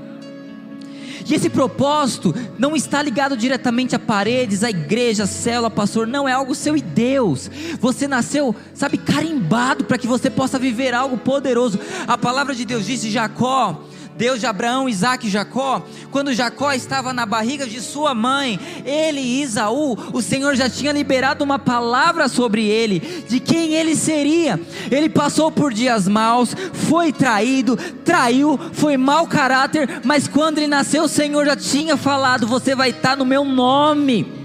E 1.27 1.35
esse 1.35 1.49
propósito 1.49 2.35
não 2.59 2.75
está 2.75 3.03
ligado 3.03 3.37
diretamente 3.37 3.95
a 3.95 3.99
paredes, 3.99 4.65
a 4.65 4.71
igreja, 4.71 5.25
a 5.25 5.27
célula, 5.27 5.71
pastor, 5.71 6.07
não, 6.07 6.29
é 6.29 6.33
algo 6.33 6.55
seu 6.55 6.77
e 6.77 6.81
Deus. 6.81 7.51
Você 7.81 8.09
nasceu, 8.09 8.55
sabe, 8.75 8.99
carimbado 8.99 9.85
para 9.85 9.99
que 9.99 10.07
você 10.07 10.31
possa 10.31 10.59
viver 10.59 10.95
algo 10.95 11.17
poderoso. 11.17 11.79
A 12.07 12.19
palavra 12.19 12.55
de 12.55 12.65
Deus 12.65 12.87
disse: 12.87 13.11
Jacó, 13.11 13.85
Deus 14.23 14.39
de 14.39 14.47
Abraão, 14.47 14.89
Isaac 14.89 15.27
e 15.27 15.31
Jacó, 15.31 15.85
quando 16.13 16.33
Jacó 16.33 16.73
estava 16.73 17.13
na 17.13 17.27
barriga 17.27 17.67
de 17.67 17.81
sua 17.81 18.15
mãe, 18.15 18.57
ele 18.87 19.19
e 19.19 19.43
Isaú, 19.43 19.99
o 20.13 20.23
Senhor 20.23 20.55
já 20.55 20.71
tinha 20.71 20.93
liberado 20.93 21.43
uma 21.43 21.59
palavra 21.59 22.29
sobre 22.29 22.65
ele, 22.65 23.01
de 23.29 23.41
quem 23.41 23.75
ele 23.75 23.97
seria. 23.97 24.61
Ele 24.93 25.09
passou 25.09 25.51
por 25.51 25.75
dias 25.75 26.07
maus, 26.07 26.55
foi 26.73 27.13
traído, 27.13 27.77
traiu, 28.05 28.57
foi 28.73 28.97
mau 28.97 29.27
caráter, 29.27 30.01
mas 30.05 30.29
quando 30.29 30.59
ele 30.59 30.69
nasceu, 30.69 31.03
o 31.03 31.09
Senhor 31.09 31.45
já 31.45 31.57
tinha 31.57 31.97
falado: 31.97 32.47
Você 32.47 32.77
vai 32.77 32.91
estar 32.91 33.17
no 33.17 33.27
meu 33.27 33.45
nome 33.45 34.41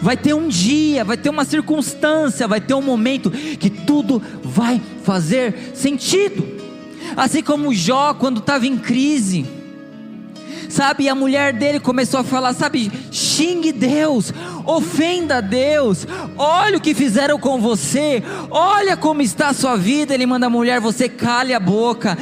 vai 0.00 0.16
ter 0.16 0.34
um 0.34 0.48
dia, 0.48 1.04
vai 1.04 1.16
ter 1.16 1.30
uma 1.30 1.44
circunstância, 1.44 2.48
vai 2.48 2.60
ter 2.60 2.74
um 2.74 2.82
momento 2.82 3.30
que 3.30 3.70
tudo 3.70 4.20
vai 4.42 4.82
fazer 5.04 5.70
sentido. 5.74 6.61
Assim 7.16 7.42
como 7.42 7.74
Jó, 7.74 8.14
quando 8.14 8.38
estava 8.38 8.66
em 8.66 8.78
crise, 8.78 9.46
sabe? 10.72 11.08
A 11.08 11.14
mulher 11.14 11.52
dele 11.52 11.78
começou 11.78 12.20
a 12.20 12.24
falar, 12.24 12.54
sabe? 12.54 12.90
Xingue 13.10 13.72
Deus, 13.72 14.32
ofenda 14.64 15.40
Deus, 15.42 16.06
olha 16.36 16.78
o 16.78 16.80
que 16.80 16.94
fizeram 16.94 17.38
com 17.38 17.60
você, 17.60 18.22
olha 18.50 18.96
como 18.96 19.20
está 19.20 19.48
a 19.48 19.54
sua 19.54 19.76
vida. 19.76 20.14
Ele 20.14 20.26
manda 20.26 20.46
a 20.46 20.50
mulher, 20.50 20.80
você 20.80 21.08
cale 21.08 21.52
a 21.52 21.60
boca, 21.60 22.16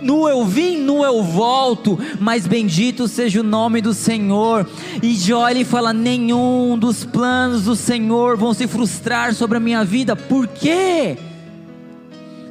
nu 0.00 0.28
eu 0.28 0.44
vim, 0.44 0.78
nu 0.78 1.04
eu 1.04 1.22
volto, 1.22 1.98
mas 2.18 2.46
bendito 2.46 3.06
seja 3.06 3.40
o 3.40 3.44
nome 3.44 3.80
do 3.80 3.92
Senhor. 3.92 4.68
E 5.02 5.14
Jó 5.14 5.48
ele 5.48 5.64
fala: 5.64 5.92
nenhum 5.92 6.78
dos 6.78 7.04
planos 7.04 7.64
do 7.64 7.76
Senhor 7.76 8.36
vão 8.36 8.54
se 8.54 8.66
frustrar 8.66 9.34
sobre 9.34 9.58
a 9.58 9.60
minha 9.60 9.84
vida, 9.84 10.16
por 10.16 10.48
quê? 10.48 11.18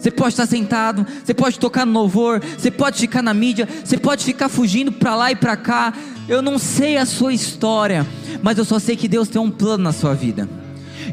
Você 0.01 0.09
pode 0.09 0.33
estar 0.33 0.47
sentado, 0.47 1.05
você 1.23 1.31
pode 1.31 1.59
tocar 1.59 1.85
no 1.85 1.93
louvor, 1.93 2.41
você 2.57 2.71
pode 2.71 2.97
ficar 2.97 3.21
na 3.21 3.35
mídia, 3.35 3.69
você 3.85 3.99
pode 3.99 4.25
ficar 4.25 4.49
fugindo 4.49 4.91
para 4.91 5.15
lá 5.15 5.31
e 5.31 5.35
para 5.35 5.55
cá. 5.55 5.93
Eu 6.27 6.41
não 6.41 6.57
sei 6.57 6.97
a 6.97 7.05
sua 7.05 7.31
história, 7.31 8.07
mas 8.41 8.57
eu 8.57 8.65
só 8.65 8.79
sei 8.79 8.95
que 8.95 9.07
Deus 9.07 9.29
tem 9.29 9.39
um 9.39 9.51
plano 9.51 9.83
na 9.83 9.91
sua 9.91 10.15
vida. 10.15 10.49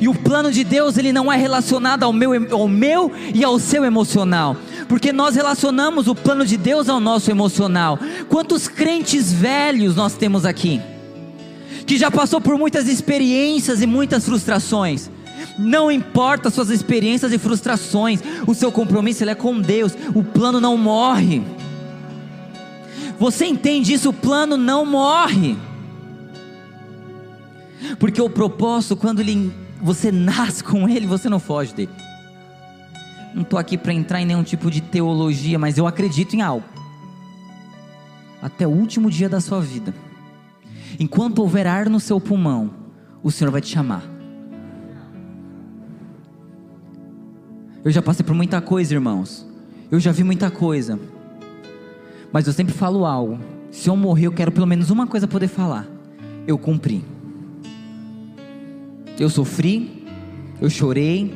E 0.00 0.08
o 0.08 0.14
plano 0.14 0.50
de 0.50 0.64
Deus, 0.64 0.96
ele 0.96 1.12
não 1.12 1.30
é 1.30 1.36
relacionado 1.36 2.02
ao 2.02 2.14
meu, 2.14 2.30
ao 2.50 2.66
meu 2.66 3.12
e 3.34 3.44
ao 3.44 3.58
seu 3.58 3.84
emocional. 3.84 4.56
Porque 4.88 5.12
nós 5.12 5.36
relacionamos 5.36 6.08
o 6.08 6.14
plano 6.14 6.46
de 6.46 6.56
Deus 6.56 6.88
ao 6.88 6.98
nosso 6.98 7.30
emocional. 7.30 7.98
Quantos 8.30 8.68
crentes 8.68 9.30
velhos 9.30 9.96
nós 9.96 10.14
temos 10.14 10.46
aqui? 10.46 10.80
Que 11.84 11.98
já 11.98 12.10
passou 12.10 12.40
por 12.40 12.56
muitas 12.56 12.88
experiências 12.88 13.82
e 13.82 13.86
muitas 13.86 14.24
frustrações 14.24 15.10
Não 15.58 15.90
importa 15.90 16.50
suas 16.50 16.70
experiências 16.70 17.32
e 17.32 17.38
frustrações, 17.38 18.20
o 18.46 18.54
seu 18.54 18.70
compromisso 18.70 19.28
é 19.28 19.34
com 19.34 19.60
Deus. 19.60 19.92
O 20.14 20.22
plano 20.22 20.60
não 20.60 20.76
morre. 20.76 21.42
Você 23.18 23.46
entende 23.46 23.92
isso? 23.92 24.10
O 24.10 24.12
plano 24.12 24.56
não 24.56 24.86
morre. 24.86 25.56
Porque 27.98 28.22
o 28.22 28.30
propósito, 28.30 28.96
quando 28.96 29.20
ele, 29.20 29.52
você 29.82 30.12
nasce 30.12 30.62
com 30.62 30.88
ele, 30.88 31.06
você 31.06 31.28
não 31.28 31.40
foge 31.40 31.74
dele. 31.74 31.90
Não 33.34 33.42
estou 33.42 33.58
aqui 33.58 33.76
para 33.76 33.92
entrar 33.92 34.20
em 34.20 34.26
nenhum 34.26 34.44
tipo 34.44 34.70
de 34.70 34.80
teologia, 34.80 35.58
mas 35.58 35.76
eu 35.76 35.86
acredito 35.86 36.34
em 36.34 36.42
algo. 36.42 36.66
Até 38.40 38.66
o 38.66 38.70
último 38.70 39.10
dia 39.10 39.28
da 39.28 39.40
sua 39.40 39.60
vida, 39.60 39.92
enquanto 41.00 41.40
houver 41.40 41.66
ar 41.66 41.88
no 41.90 41.98
seu 41.98 42.20
pulmão, 42.20 42.70
o 43.22 43.32
Senhor 43.32 43.50
vai 43.50 43.60
te 43.60 43.68
chamar. 43.68 44.17
Eu 47.88 47.92
já 47.92 48.02
passei 48.02 48.22
por 48.22 48.34
muita 48.34 48.60
coisa, 48.60 48.92
irmãos. 48.92 49.46
Eu 49.90 49.98
já 49.98 50.12
vi 50.12 50.22
muita 50.22 50.50
coisa. 50.50 51.00
Mas 52.30 52.46
eu 52.46 52.52
sempre 52.52 52.74
falo 52.74 53.06
algo. 53.06 53.40
Se 53.70 53.88
eu 53.88 53.96
morrer, 53.96 54.26
eu 54.26 54.32
quero 54.32 54.52
pelo 54.52 54.66
menos 54.66 54.90
uma 54.90 55.06
coisa 55.06 55.26
poder 55.26 55.48
falar. 55.48 55.88
Eu 56.46 56.58
cumpri. 56.58 57.02
Eu 59.18 59.30
sofri, 59.30 60.06
eu 60.60 60.68
chorei, 60.68 61.32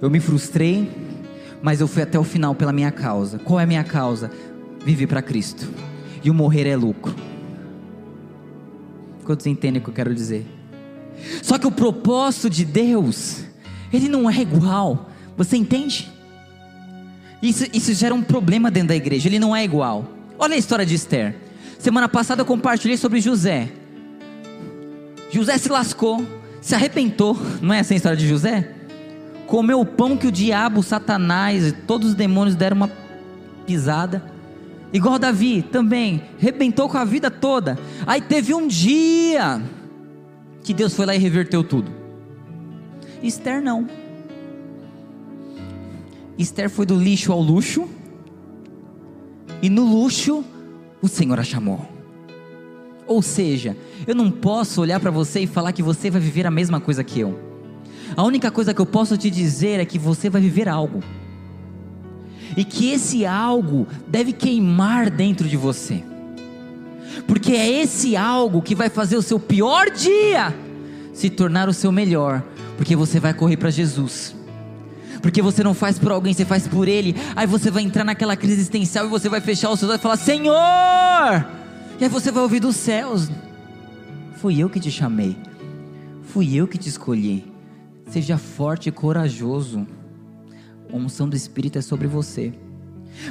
eu 0.00 0.08
me 0.08 0.20
frustrei, 0.20 0.88
mas 1.60 1.80
eu 1.80 1.88
fui 1.88 2.04
até 2.04 2.16
o 2.16 2.22
final 2.22 2.54
pela 2.54 2.72
minha 2.72 2.92
causa. 2.92 3.40
Qual 3.40 3.58
é 3.58 3.64
a 3.64 3.66
minha 3.66 3.82
causa? 3.82 4.30
Viver 4.84 5.08
para 5.08 5.20
Cristo. 5.20 5.68
E 6.22 6.30
o 6.30 6.34
morrer 6.34 6.68
é 6.68 6.76
lucro. 6.76 7.12
Quantos 9.24 9.44
entendem 9.44 9.80
o 9.80 9.84
que 9.84 9.90
eu 9.90 9.94
quero 9.94 10.14
dizer? 10.14 10.46
Só 11.42 11.58
que 11.58 11.66
o 11.66 11.72
propósito 11.72 12.48
de 12.48 12.64
Deus, 12.64 13.44
ele 13.92 14.08
não 14.08 14.30
é 14.30 14.40
igual. 14.40 15.09
Você 15.40 15.56
entende? 15.56 16.12
Isso, 17.40 17.64
isso 17.72 17.94
gera 17.94 18.14
um 18.14 18.20
problema 18.20 18.70
dentro 18.70 18.90
da 18.90 18.94
igreja. 18.94 19.26
Ele 19.26 19.38
não 19.38 19.56
é 19.56 19.64
igual. 19.64 20.04
Olha 20.38 20.54
a 20.54 20.58
história 20.58 20.84
de 20.84 20.94
Esther. 20.94 21.34
Semana 21.78 22.10
passada 22.10 22.42
eu 22.42 22.44
compartilhei 22.44 22.98
sobre 22.98 23.22
José. 23.22 23.70
José 25.30 25.56
se 25.56 25.70
lascou, 25.70 26.22
se 26.60 26.74
arrepentou. 26.74 27.40
Não 27.62 27.72
é 27.72 27.80
assim 27.80 27.94
a 27.94 27.96
história 27.96 28.18
de 28.18 28.28
José? 28.28 28.70
Comeu 29.46 29.80
o 29.80 29.86
pão 29.86 30.14
que 30.14 30.26
o 30.26 30.30
diabo, 30.30 30.82
Satanás 30.82 31.68
e 31.68 31.72
todos 31.72 32.10
os 32.10 32.14
demônios 32.14 32.54
deram 32.54 32.76
uma 32.76 32.90
pisada. 33.66 34.22
Igual 34.92 35.18
Davi 35.18 35.62
também, 35.62 36.22
arrebentou 36.38 36.86
com 36.86 36.98
a 36.98 37.04
vida 37.06 37.30
toda. 37.30 37.78
Aí 38.06 38.20
teve 38.20 38.52
um 38.52 38.68
dia 38.68 39.62
que 40.62 40.74
Deus 40.74 40.94
foi 40.94 41.06
lá 41.06 41.14
e 41.14 41.18
reverteu 41.18 41.64
tudo. 41.64 41.90
Esther 43.22 43.62
não. 43.62 44.09
Esther 46.40 46.70
foi 46.70 46.86
do 46.86 46.96
lixo 46.96 47.32
ao 47.32 47.40
luxo, 47.40 47.86
e 49.62 49.68
no 49.68 49.84
luxo 49.84 50.42
o 51.02 51.08
Senhor 51.08 51.38
a 51.38 51.44
chamou. 51.44 51.86
Ou 53.06 53.20
seja, 53.20 53.76
eu 54.06 54.14
não 54.14 54.30
posso 54.30 54.80
olhar 54.80 55.00
para 55.00 55.10
você 55.10 55.40
e 55.40 55.46
falar 55.46 55.72
que 55.72 55.82
você 55.82 56.10
vai 56.10 56.20
viver 56.20 56.46
a 56.46 56.50
mesma 56.50 56.80
coisa 56.80 57.04
que 57.04 57.20
eu. 57.20 57.38
A 58.16 58.22
única 58.22 58.50
coisa 58.50 58.72
que 58.72 58.80
eu 58.80 58.86
posso 58.86 59.16
te 59.16 59.28
dizer 59.28 59.80
é 59.80 59.84
que 59.84 59.98
você 59.98 60.30
vai 60.30 60.40
viver 60.40 60.68
algo. 60.68 61.00
E 62.56 62.64
que 62.64 62.90
esse 62.90 63.26
algo 63.26 63.86
deve 64.08 64.32
queimar 64.32 65.10
dentro 65.10 65.48
de 65.48 65.56
você. 65.56 66.02
Porque 67.26 67.52
é 67.52 67.82
esse 67.82 68.16
algo 68.16 68.62
que 68.62 68.74
vai 68.74 68.88
fazer 68.88 69.16
o 69.16 69.22
seu 69.22 69.38
pior 69.38 69.90
dia 69.90 70.54
se 71.12 71.28
tornar 71.28 71.68
o 71.68 71.74
seu 71.74 71.92
melhor, 71.92 72.42
porque 72.76 72.96
você 72.96 73.20
vai 73.20 73.34
correr 73.34 73.56
para 73.56 73.68
Jesus 73.68 74.39
porque 75.20 75.42
você 75.42 75.62
não 75.62 75.74
faz 75.74 75.98
por 75.98 76.12
alguém, 76.12 76.32
você 76.32 76.44
faz 76.44 76.66
por 76.66 76.88
Ele. 76.88 77.14
Aí 77.36 77.46
você 77.46 77.70
vai 77.70 77.82
entrar 77.82 78.04
naquela 78.04 78.36
crise 78.36 78.54
existencial 78.54 79.06
e 79.06 79.08
você 79.08 79.28
vai 79.28 79.40
fechar 79.40 79.70
os 79.70 79.78
seus 79.78 79.90
olhos 79.90 80.00
e 80.00 80.02
falar: 80.02 80.16
Senhor! 80.16 81.46
E 81.98 82.04
aí 82.04 82.08
você 82.08 82.30
vai 82.30 82.42
ouvir 82.42 82.60
dos 82.60 82.76
céus: 82.76 83.30
Fui 84.36 84.58
eu 84.58 84.70
que 84.70 84.80
te 84.80 84.90
chamei, 84.90 85.36
fui 86.22 86.54
eu 86.54 86.66
que 86.66 86.78
te 86.78 86.88
escolhi. 86.88 87.50
Seja 88.08 88.38
forte 88.38 88.88
e 88.88 88.92
corajoso. 88.92 89.86
A 90.92 90.96
unção 90.96 91.28
do 91.28 91.36
Espírito 91.36 91.78
é 91.78 91.82
sobre 91.82 92.08
você. 92.08 92.52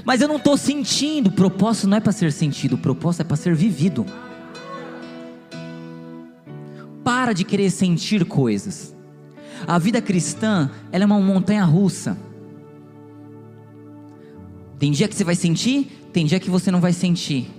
Mas 0.05 0.21
eu 0.21 0.27
não 0.27 0.37
estou 0.37 0.55
sentindo. 0.55 1.27
O 1.27 1.33
propósito 1.33 1.87
não 1.87 1.97
é 1.97 1.99
para 1.99 2.11
ser 2.11 2.31
sentido, 2.31 2.73
o 2.73 2.77
propósito 2.77 3.21
é 3.21 3.23
para 3.25 3.35
ser 3.35 3.55
vivido. 3.55 4.05
Para 7.03 7.33
de 7.33 7.43
querer 7.43 7.69
sentir 7.71 8.23
coisas. 8.23 8.95
A 9.67 9.77
vida 9.77 10.01
cristã, 10.01 10.69
ela 10.91 11.03
é 11.03 11.05
uma 11.05 11.19
montanha 11.19 11.63
russa. 11.63 12.17
Tem 14.77 14.91
dia 14.91 15.07
que 15.07 15.15
você 15.15 15.23
vai 15.23 15.35
sentir, 15.35 16.07
tem 16.13 16.25
dia 16.25 16.39
que 16.39 16.49
você 16.49 16.71
não 16.71 16.79
vai 16.79 16.93
sentir. 16.93 17.49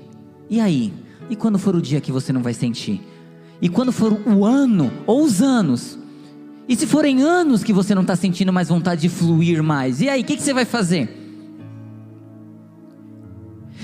E 0.48 0.58
aí? 0.60 0.92
E 1.28 1.36
quando 1.36 1.58
for 1.58 1.76
o 1.76 1.82
dia 1.82 2.00
que 2.00 2.10
você 2.10 2.32
não 2.32 2.42
vai 2.42 2.54
sentir? 2.54 3.00
E 3.60 3.68
quando 3.68 3.92
for 3.92 4.12
o 4.26 4.44
ano 4.44 4.90
ou 5.06 5.22
os 5.22 5.42
anos? 5.42 5.98
E 6.66 6.74
se 6.74 6.86
forem 6.86 7.22
anos 7.22 7.62
que 7.62 7.72
você 7.72 7.94
não 7.94 8.02
está 8.02 8.16
sentindo 8.16 8.52
mais 8.52 8.68
vontade 8.68 9.02
de 9.02 9.08
fluir 9.08 9.62
mais? 9.62 10.00
E 10.00 10.08
aí, 10.08 10.22
o 10.22 10.24
que, 10.24 10.36
que 10.36 10.42
você 10.42 10.54
vai 10.54 10.64
fazer? 10.64 11.16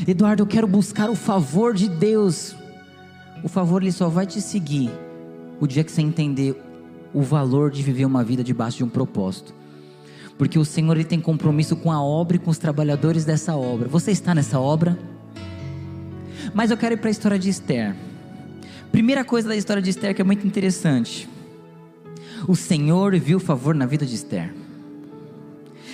Eduardo, 0.06 0.42
eu 0.42 0.46
quero 0.46 0.66
buscar 0.66 1.10
o 1.10 1.14
favor 1.14 1.74
de 1.74 1.88
Deus. 1.88 2.54
O 3.42 3.48
favor 3.48 3.82
ele 3.82 3.92
só 3.92 4.08
vai 4.08 4.26
te 4.26 4.40
seguir 4.40 4.90
o 5.60 5.66
dia 5.66 5.84
que 5.84 5.90
você 5.90 6.02
entender 6.02 6.54
o 7.12 7.22
valor 7.22 7.70
de 7.70 7.82
viver 7.82 8.04
uma 8.04 8.22
vida 8.22 8.42
debaixo 8.42 8.78
de 8.78 8.84
um 8.84 8.88
propósito. 8.88 9.54
Porque 10.38 10.58
o 10.58 10.64
Senhor 10.64 10.94
ele 10.96 11.04
tem 11.04 11.20
compromisso 11.20 11.76
com 11.76 11.90
a 11.90 12.02
obra 12.02 12.36
e 12.36 12.38
com 12.38 12.50
os 12.50 12.58
trabalhadores 12.58 13.24
dessa 13.24 13.56
obra. 13.56 13.88
Você 13.88 14.10
está 14.10 14.34
nessa 14.34 14.60
obra? 14.60 14.98
Mas 16.54 16.70
eu 16.70 16.76
quero 16.76 16.94
ir 16.94 16.98
para 16.98 17.08
a 17.08 17.10
história 17.10 17.38
de 17.38 17.48
Esther. 17.48 17.96
Primeira 18.92 19.24
coisa 19.24 19.48
da 19.48 19.56
história 19.56 19.82
de 19.82 19.90
Esther 19.90 20.14
que 20.14 20.20
é 20.20 20.24
muito 20.24 20.46
interessante. 20.46 21.28
O 22.46 22.54
Senhor 22.54 23.18
viu 23.18 23.40
favor 23.40 23.74
na 23.74 23.86
vida 23.86 24.04
de 24.04 24.14
Esther. 24.14 24.54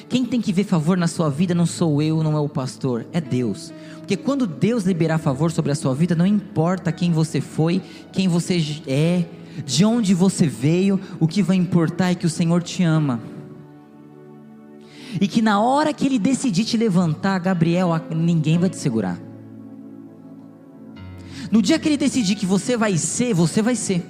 Quem 0.09 0.27
tem 0.27 0.41
que 0.41 0.53
ver 0.53 0.65
favor 0.65 0.97
na 0.99 1.07
sua 1.07 1.31
vida 1.31 1.55
não 1.55 1.65
sou 1.65 2.03
eu, 2.03 2.23
não 2.23 2.37
é 2.37 2.41
o 2.41 2.49
pastor, 2.49 3.07
é 3.13 3.21
Deus. 3.21 3.73
Porque 3.99 4.17
quando 4.17 4.47
Deus 4.47 4.85
liberar 4.85 5.17
favor 5.17 5.51
sobre 5.51 5.73
a 5.73 5.75
sua 5.75 5.95
vida, 5.95 6.15
não 6.15 6.27
importa 6.27 6.93
quem 6.93 7.13
você 7.13 7.41
foi, 7.41 7.81
quem 8.13 8.29
você 8.29 8.63
é, 8.87 9.25
de 9.65 9.85
onde 9.85 10.15
você 10.15 10.47
veio, 10.47 11.01
o 11.21 11.29
que 11.29 11.43
vai 11.43 11.57
importar 11.57 12.11
é 12.11 12.15
que 12.15 12.27
o 12.27 12.31
Senhor 12.31 12.63
te 12.63 12.83
ama. 12.83 13.21
E 15.21 15.29
que 15.29 15.43
na 15.43 15.61
hora 15.61 15.93
que 15.93 16.07
Ele 16.07 16.19
decidir 16.19 16.65
te 16.65 16.77
levantar, 16.77 17.39
Gabriel, 17.39 17.91
ninguém 18.15 18.59
vai 18.59 18.71
te 18.71 18.77
segurar. 18.77 19.19
No 21.51 21.61
dia 21.61 21.79
que 21.79 21.89
Ele 21.89 21.99
decidir 21.99 22.35
que 22.35 22.47
você 22.47 22.77
vai 22.77 22.97
ser, 22.97 23.35
você 23.35 23.61
vai 23.61 23.75
ser. 23.75 24.05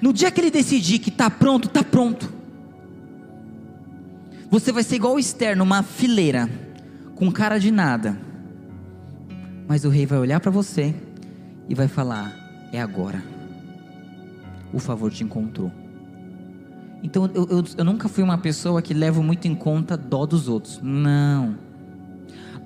No 0.00 0.12
dia 0.12 0.30
que 0.30 0.40
Ele 0.40 0.50
decidir 0.50 0.98
que 0.98 1.10
está 1.10 1.28
pronto, 1.28 1.68
está 1.68 1.84
pronto. 1.84 2.32
Você 4.50 4.72
vai 4.72 4.82
ser 4.82 4.96
igual 4.96 5.14
o 5.14 5.18
Esther, 5.18 5.56
numa 5.56 5.82
fileira, 5.82 6.48
com 7.14 7.30
cara 7.30 7.58
de 7.58 7.70
nada. 7.70 8.18
Mas 9.68 9.84
o 9.84 9.88
rei 9.88 10.06
vai 10.06 10.18
olhar 10.18 10.40
para 10.40 10.50
você 10.50 10.94
e 11.68 11.74
vai 11.74 11.88
falar: 11.88 12.43
é 12.76 12.80
agora. 12.80 13.22
O 14.72 14.78
favor 14.78 15.12
te 15.12 15.22
encontrou. 15.22 15.70
Então 17.02 17.30
eu, 17.34 17.46
eu, 17.50 17.64
eu 17.76 17.84
nunca 17.84 18.08
fui 18.08 18.24
uma 18.24 18.38
pessoa 18.38 18.80
que 18.80 18.94
leva 18.94 19.22
muito 19.22 19.46
em 19.46 19.54
conta 19.54 19.96
dó 19.96 20.24
dos 20.24 20.48
outros. 20.48 20.80
Não. 20.82 21.56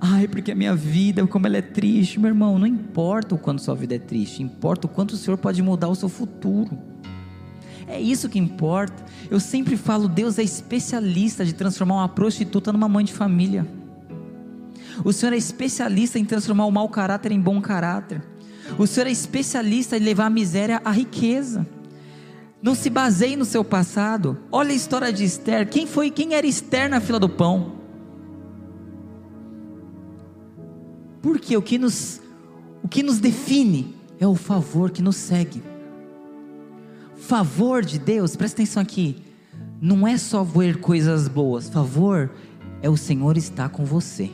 Ai, 0.00 0.28
porque 0.28 0.52
a 0.52 0.54
minha 0.54 0.76
vida, 0.76 1.26
como 1.26 1.46
ela 1.46 1.56
é 1.56 1.62
triste, 1.62 2.20
meu 2.20 2.28
irmão. 2.28 2.58
Não 2.58 2.66
importa 2.66 3.34
o 3.34 3.38
quanto 3.38 3.62
sua 3.62 3.74
vida 3.74 3.96
é 3.96 3.98
triste, 3.98 4.42
importa 4.42 4.86
o 4.86 4.88
quanto 4.88 5.12
o 5.12 5.16
Senhor 5.16 5.36
pode 5.36 5.60
mudar 5.60 5.88
o 5.88 5.94
seu 5.94 6.08
futuro. 6.08 6.78
É 7.86 7.98
isso 8.00 8.28
que 8.28 8.38
importa. 8.38 9.04
Eu 9.30 9.40
sempre 9.40 9.76
falo, 9.76 10.08
Deus 10.08 10.38
é 10.38 10.42
especialista 10.42 11.44
de 11.44 11.52
transformar 11.52 11.96
uma 11.96 12.08
prostituta 12.08 12.72
numa 12.72 12.88
mãe 12.88 13.04
de 13.04 13.12
família. 13.12 13.66
O 15.04 15.12
Senhor 15.12 15.32
é 15.32 15.36
especialista 15.36 16.18
em 16.18 16.24
transformar 16.24 16.66
o 16.66 16.70
mau 16.70 16.88
caráter 16.88 17.32
em 17.32 17.40
bom 17.40 17.60
caráter. 17.60 18.22
O 18.76 18.86
Senhor 18.86 19.06
é 19.06 19.10
especialista 19.10 19.96
em 19.96 20.00
levar 20.00 20.26
a 20.26 20.30
miséria 20.30 20.80
à 20.84 20.90
riqueza. 20.90 21.66
Não 22.60 22.74
se 22.74 22.90
baseie 22.90 23.36
no 23.36 23.44
seu 23.44 23.64
passado. 23.64 24.38
Olha 24.50 24.72
a 24.72 24.74
história 24.74 25.12
de 25.12 25.24
Esther. 25.24 25.68
Quem 25.68 25.86
foi, 25.86 26.10
quem 26.10 26.34
era 26.34 26.46
Esther 26.46 26.90
na 26.90 27.00
fila 27.00 27.20
do 27.20 27.28
pão? 27.28 27.78
Porque 31.22 31.56
o 31.56 31.62
que 31.62 31.78
nos 31.78 32.20
o 32.82 32.88
que 32.88 33.02
nos 33.02 33.18
define 33.18 33.94
é 34.18 34.26
o 34.26 34.34
favor 34.34 34.90
que 34.90 35.02
nos 35.02 35.16
segue. 35.16 35.62
Favor 37.16 37.84
de 37.84 37.98
Deus, 37.98 38.36
presta 38.36 38.62
atenção 38.62 38.82
aqui. 38.82 39.22
Não 39.80 40.06
é 40.06 40.16
só 40.16 40.42
ver 40.42 40.80
coisas 40.80 41.28
boas. 41.28 41.68
Favor 41.68 42.30
é 42.82 42.88
o 42.88 42.96
Senhor 42.96 43.36
estar 43.36 43.68
com 43.68 43.84
você 43.84 44.30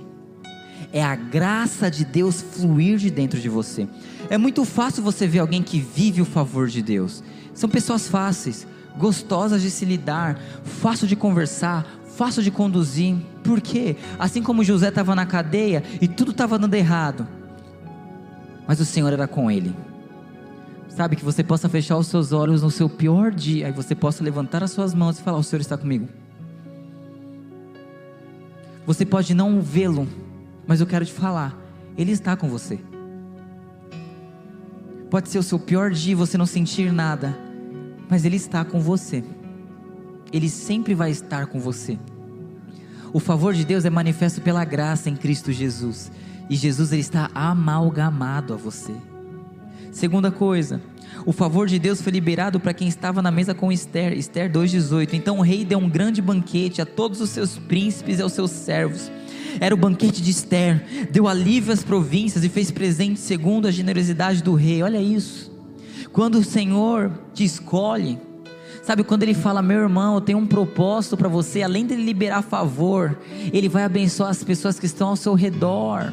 é 0.95 1.03
a 1.03 1.17
graça 1.17 1.91
de 1.91 2.05
Deus 2.05 2.41
fluir 2.41 2.99
de 2.99 3.11
dentro 3.11 3.41
de 3.41 3.49
você. 3.49 3.89
É 4.31 4.39
muito 4.39 4.65
fácil 4.65 5.03
você 5.03 5.27
ver 5.27 5.41
alguém 5.41 5.63
que 5.63 5.79
vive 5.79 6.23
o 6.23 6.25
favor 6.25 6.69
de 6.69 6.83
Deus. 6.83 7.23
São 7.53 7.69
pessoas 7.69 8.09
fáceis. 8.09 8.67
gostosas 8.97 9.61
de 9.61 9.71
se 9.71 9.85
lidar, 9.85 10.39
fácil 10.63 11.09
de 11.09 11.17
conversar, 11.17 11.85
fácil 12.17 12.43
de 12.43 12.51
conduzir. 12.51 13.17
Por 13.43 13.61
quê? 13.61 13.97
Assim 14.19 14.43
como 14.43 14.63
José 14.63 14.89
estava 14.89 15.15
na 15.15 15.27
cadeia 15.27 15.83
e 16.01 16.07
tudo 16.07 16.31
estava 16.31 16.59
dando 16.59 16.75
errado, 16.75 17.27
mas 18.69 18.79
o 18.79 18.85
Senhor 18.85 19.13
era 19.13 19.27
com 19.27 19.51
ele. 19.51 19.75
Sabe, 20.89 21.17
que 21.17 21.25
você 21.25 21.43
possa 21.43 21.69
fechar 21.69 21.97
os 21.97 22.07
seus 22.07 22.31
olhos 22.31 22.63
no 22.63 22.71
seu 22.71 22.89
pior 22.89 23.33
dia 23.33 23.69
e 23.69 23.73
você 23.73 23.97
possa 23.97 24.23
levantar 24.23 24.63
as 24.63 24.71
suas 24.71 24.95
mãos 24.95 25.19
e 25.19 25.23
falar: 25.23 25.39
O 25.39 25.43
Senhor 25.43 25.61
está 25.61 25.77
comigo. 25.77 26.09
Você 28.87 29.05
pode 29.05 29.35
não 29.35 29.61
vê-lo, 29.61 30.07
mas 30.69 30.81
eu 30.81 30.87
quero 30.87 31.05
te 31.05 31.13
falar, 31.13 31.59
Ele 31.99 32.13
está 32.13 32.37
com 32.37 32.49
você. 32.49 32.79
Pode 35.15 35.29
ser 35.29 35.39
o 35.39 35.45
seu 35.45 35.61
pior 35.61 35.93
dia 35.93 36.11
e 36.11 36.17
você 36.17 36.37
não 36.37 36.45
sentir 36.45 36.93
nada, 36.93 37.39
mas 38.11 38.25
Ele 38.25 38.35
está 38.35 38.65
com 38.65 38.81
você. 38.81 39.23
Ele 40.33 40.49
sempre 40.49 40.93
vai 40.93 41.13
estar 41.13 41.47
com 41.47 41.61
você. 41.61 41.97
O 43.13 43.21
favor 43.21 43.55
de 43.55 43.65
Deus 43.65 43.85
é 43.85 43.91
manifesto 43.91 44.41
pela 44.41 44.65
graça 44.65 45.09
em 45.09 45.15
Cristo 45.15 45.53
Jesus. 45.53 46.11
E 46.51 46.57
Jesus 46.57 46.91
ele 46.91 47.01
está 47.01 47.31
amalgamado 47.33 48.55
a 48.55 48.57
você. 48.57 48.93
Segunda 49.93 50.33
coisa, 50.33 50.83
o 51.25 51.31
favor 51.31 51.69
de 51.69 51.79
Deus 51.79 52.03
foi 52.03 52.11
liberado 52.11 52.59
para 52.59 52.75
quem 52.75 52.89
estava 52.89 53.23
na 53.23 53.31
mesa 53.31 53.55
com 53.55 53.71
Esther, 53.71 54.15
Esther 54.15 54.51
2,18. 54.51 55.13
Então 55.13 55.39
o 55.39 55.43
rei 55.43 55.65
deu 55.65 55.79
um 55.79 55.89
grande 55.89 56.21
banquete 56.21 56.83
a 56.83 56.87
todos 56.87 57.21
os 57.21 57.31
seus 57.31 57.57
príncipes 57.57 58.19
e 58.19 58.23
aos 58.23 58.33
seus 58.33 58.51
servos. 58.51 59.13
Era 59.61 59.75
o 59.75 59.79
banquete 59.79 60.23
de 60.23 60.31
Esther, 60.31 61.09
deu 61.11 61.29
alívio 61.29 61.73
às 61.73 61.83
províncias 61.83 62.45
e 62.45 62.49
fez 62.49 62.71
presente 62.71 63.21
segundo 63.21 63.67
a 63.67 63.71
generosidade 63.71 64.43
do 64.43 64.55
rei. 64.55 64.83
Olha 64.83 65.01
isso. 65.01 65.53
Quando 66.13 66.37
o 66.37 66.45
Senhor 66.45 67.11
te 67.33 67.45
escolhe, 67.45 68.19
sabe 68.83 69.03
quando 69.03 69.25
ele 69.25 69.35
fala, 69.35 69.63
meu 69.63 69.81
irmão, 69.81 70.15
eu 70.15 70.21
tenho 70.21 70.39
um 70.39 70.47
propósito 70.47 71.17
para 71.17 71.29
você, 71.29 71.63
além 71.63 71.87
de 71.87 71.97
liberar 71.97 72.43
favor, 72.43 73.19
ele 73.53 73.69
vai 73.69 73.85
abençoar 73.85 74.31
as 74.31 74.45
pessoas 74.45 74.79
que 74.79 74.87
estão 74.87 75.09
ao 75.09 75.17
seu 75.17 75.35
redor. 75.35 76.13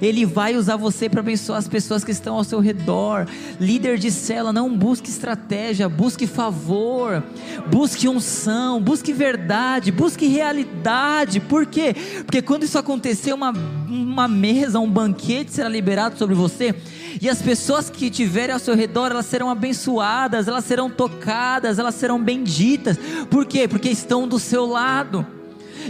Ele 0.00 0.24
vai 0.24 0.56
usar 0.56 0.76
você 0.76 1.08
para 1.08 1.20
abençoar 1.20 1.58
as 1.58 1.68
pessoas 1.68 2.04
que 2.04 2.10
estão 2.10 2.36
ao 2.36 2.44
seu 2.44 2.60
redor. 2.60 3.26
Líder 3.60 3.98
de 3.98 4.10
cela, 4.10 4.52
não 4.52 4.76
busque 4.76 5.10
estratégia, 5.10 5.88
busque 5.88 6.26
favor, 6.26 7.22
busque 7.70 8.08
unção, 8.08 8.80
busque 8.80 9.12
verdade, 9.12 9.90
busque 9.90 10.26
realidade. 10.26 11.40
Por 11.40 11.66
quê? 11.66 11.94
Porque 12.24 12.42
quando 12.42 12.64
isso 12.64 12.78
acontecer, 12.78 13.32
uma, 13.32 13.52
uma 13.88 14.28
mesa, 14.28 14.78
um 14.78 14.90
banquete 14.90 15.52
será 15.52 15.68
liberado 15.68 16.18
sobre 16.18 16.34
você. 16.34 16.74
E 17.20 17.28
as 17.28 17.40
pessoas 17.40 17.88
que 17.88 18.06
estiverem 18.06 18.52
ao 18.52 18.58
seu 18.58 18.74
redor, 18.74 19.10
elas 19.10 19.26
serão 19.26 19.48
abençoadas, 19.48 20.48
elas 20.48 20.64
serão 20.64 20.90
tocadas, 20.90 21.78
elas 21.78 21.94
serão 21.94 22.22
benditas. 22.22 22.98
Por 23.30 23.46
quê? 23.46 23.66
Porque 23.66 23.88
estão 23.88 24.28
do 24.28 24.38
seu 24.38 24.66
lado. 24.66 25.26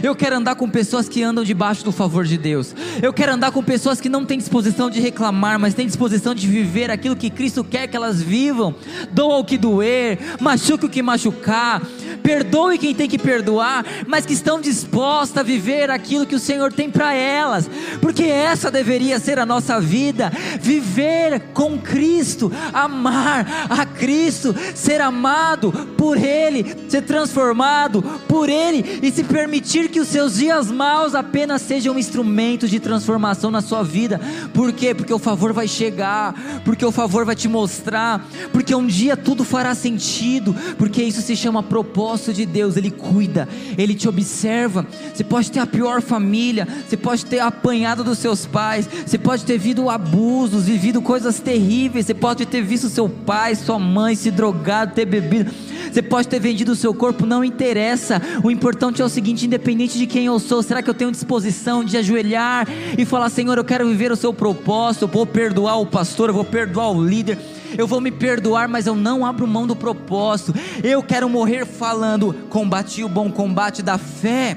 Eu 0.01 0.15
quero 0.15 0.35
andar 0.35 0.55
com 0.55 0.69
pessoas 0.69 1.09
que 1.09 1.23
andam 1.23 1.43
debaixo 1.43 1.83
do 1.83 1.91
favor 1.91 2.25
de 2.25 2.37
Deus. 2.37 2.75
Eu 3.01 3.11
quero 3.11 3.33
andar 3.33 3.51
com 3.51 3.63
pessoas 3.63 3.99
que 3.99 4.09
não 4.09 4.25
têm 4.25 4.37
disposição 4.37 4.89
de 4.89 4.99
reclamar, 4.99 5.59
mas 5.59 5.73
têm 5.73 5.87
disposição 5.87 6.35
de 6.35 6.47
viver 6.47 6.91
aquilo 6.91 7.15
que 7.15 7.29
Cristo 7.29 7.63
quer 7.63 7.87
que 7.87 7.95
elas 7.95 8.21
vivam. 8.21 8.75
Doa 9.11 9.37
o 9.37 9.45
que 9.45 9.57
doer, 9.57 10.19
machuque 10.39 10.85
o 10.85 10.89
que 10.89 11.01
machucar, 11.01 11.81
perdoe 12.21 12.77
quem 12.77 12.93
tem 12.93 13.09
que 13.09 13.17
perdoar, 13.17 13.85
mas 14.07 14.25
que 14.25 14.33
estão 14.33 14.61
dispostas 14.61 15.37
a 15.37 15.43
viver 15.43 15.89
aquilo 15.89 16.25
que 16.25 16.35
o 16.35 16.39
Senhor 16.39 16.71
tem 16.71 16.89
para 16.89 17.13
elas, 17.13 17.69
porque 18.01 18.23
essa 18.23 18.69
deveria 18.69 19.19
ser 19.19 19.39
a 19.39 19.45
nossa 19.45 19.79
vida: 19.79 20.31
viver 20.59 21.39
com 21.53 21.77
Cristo, 21.77 22.51
amar 22.73 23.67
a 23.69 23.85
Cristo, 23.85 24.55
ser 24.75 25.01
amado 25.01 25.71
por 25.97 26.17
Ele, 26.17 26.75
ser 26.87 27.01
transformado 27.01 28.01
por 28.27 28.49
Ele 28.49 28.99
e 29.01 29.11
se 29.11 29.23
permitir 29.23 29.86
que 29.87 29.99
os 29.99 30.07
seus 30.07 30.35
dias 30.35 30.71
maus 30.71 31.15
apenas 31.15 31.61
sejam 31.61 31.95
um 31.95 31.99
instrumento 31.99 32.67
de 32.67 32.79
transformação 32.79 33.51
na 33.51 33.61
sua 33.61 33.83
vida. 33.83 34.19
Por 34.53 34.71
quê? 34.71 34.93
Porque 34.93 35.13
o 35.13 35.19
favor 35.19 35.53
vai 35.53 35.67
chegar, 35.67 36.33
porque 36.63 36.85
o 36.85 36.91
favor 36.91 37.25
vai 37.25 37.35
te 37.35 37.47
mostrar, 37.47 38.25
porque 38.51 38.73
um 38.73 38.85
dia 38.85 39.15
tudo 39.15 39.43
fará 39.43 39.75
sentido, 39.75 40.55
porque 40.77 41.03
isso 41.03 41.21
se 41.21 41.35
chama 41.35 41.61
propósito 41.63 42.33
de 42.33 42.45
Deus. 42.45 42.77
Ele 42.77 42.91
cuida, 42.91 43.47
ele 43.77 43.93
te 43.93 44.07
observa. 44.07 44.85
Você 45.13 45.23
pode 45.23 45.51
ter 45.51 45.59
a 45.59 45.67
pior 45.67 46.01
família, 46.01 46.67
você 46.87 46.97
pode 46.97 47.25
ter 47.25 47.39
apanhado 47.39 48.03
dos 48.03 48.17
seus 48.19 48.45
pais, 48.45 48.87
você 49.05 49.17
pode 49.17 49.45
ter 49.45 49.57
vivido 49.57 49.89
abusos, 49.89 50.65
vivido 50.65 51.01
coisas 51.01 51.39
terríveis, 51.39 52.05
você 52.05 52.13
pode 52.13 52.45
ter 52.45 52.61
visto 52.61 52.89
seu 52.89 53.09
pai, 53.09 53.55
sua 53.55 53.77
mãe 53.77 54.15
se 54.15 54.31
drogado, 54.31 54.93
ter 54.93 55.05
bebido 55.05 55.51
você 55.91 56.01
pode 56.01 56.27
ter 56.27 56.39
vendido 56.39 56.73
o 56.73 56.75
seu 56.75 56.93
corpo, 56.93 57.25
não 57.25 57.43
interessa. 57.43 58.21
O 58.43 58.51
importante 58.51 59.01
é 59.01 59.05
o 59.05 59.09
seguinte: 59.09 59.45
independente 59.45 59.76
de 59.85 60.07
quem 60.07 60.25
eu 60.25 60.39
sou, 60.39 60.63
será 60.63 60.81
que 60.81 60.89
eu 60.89 60.93
tenho 60.93 61.11
disposição 61.11 61.83
de 61.83 61.97
ajoelhar 61.97 62.67
e 62.97 63.05
falar, 63.05 63.29
Senhor, 63.29 63.57
eu 63.57 63.63
quero 63.63 63.87
viver 63.87 64.11
o 64.11 64.15
seu 64.15 64.33
propósito, 64.33 65.03
eu 65.03 65.07
vou 65.07 65.25
perdoar 65.25 65.79
o 65.79 65.85
pastor, 65.85 66.29
eu 66.29 66.33
vou 66.33 66.45
perdoar 66.45 66.89
o 66.91 67.03
líder. 67.03 67.37
Eu 67.77 67.85
vou 67.85 67.99
me 67.99 68.11
perdoar, 68.11 68.67
mas 68.69 68.87
eu 68.87 68.95
não 68.95 69.25
abro 69.25 69.45
mão 69.45 69.67
do 69.67 69.75
propósito. 69.75 70.53
Eu 70.81 71.03
quero 71.03 71.27
morrer 71.27 71.65
falando: 71.65 72.33
combati 72.49 73.03
o 73.03 73.09
bom 73.09 73.29
combate 73.29 73.83
da 73.83 73.97
fé. 73.97 74.55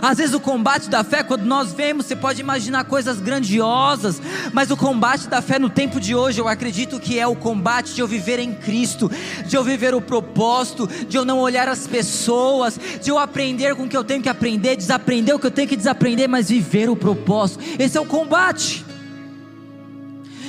Às 0.00 0.18
vezes 0.18 0.34
o 0.34 0.40
combate 0.40 0.88
da 0.88 1.04
fé, 1.04 1.22
quando 1.22 1.44
nós 1.44 1.72
vemos, 1.72 2.06
você 2.06 2.16
pode 2.16 2.40
imaginar 2.40 2.84
coisas 2.84 3.20
grandiosas, 3.20 4.20
mas 4.52 4.70
o 4.70 4.76
combate 4.76 5.28
da 5.28 5.42
fé 5.42 5.58
no 5.58 5.68
tempo 5.68 6.00
de 6.00 6.14
hoje, 6.14 6.40
eu 6.40 6.48
acredito 6.48 7.00
que 7.00 7.18
é 7.18 7.26
o 7.26 7.36
combate 7.36 7.94
de 7.94 8.00
eu 8.00 8.06
viver 8.06 8.38
em 8.38 8.54
Cristo, 8.54 9.10
de 9.46 9.56
eu 9.56 9.64
viver 9.64 9.94
o 9.94 10.00
propósito, 10.00 10.86
de 10.86 11.16
eu 11.16 11.24
não 11.24 11.38
olhar 11.38 11.68
as 11.68 11.86
pessoas, 11.86 12.78
de 13.02 13.10
eu 13.10 13.18
aprender 13.18 13.74
com 13.74 13.84
o 13.84 13.88
que 13.88 13.96
eu 13.96 14.04
tenho 14.04 14.22
que 14.22 14.28
aprender, 14.28 14.76
desaprender 14.76 15.34
o 15.34 15.38
que 15.38 15.46
eu 15.46 15.50
tenho 15.50 15.68
que 15.68 15.76
desaprender, 15.76 16.28
mas 16.28 16.48
viver 16.48 16.88
o 16.88 16.96
propósito. 16.96 17.62
Esse 17.78 17.98
é 17.98 18.00
o 18.00 18.06
combate. 18.06 18.85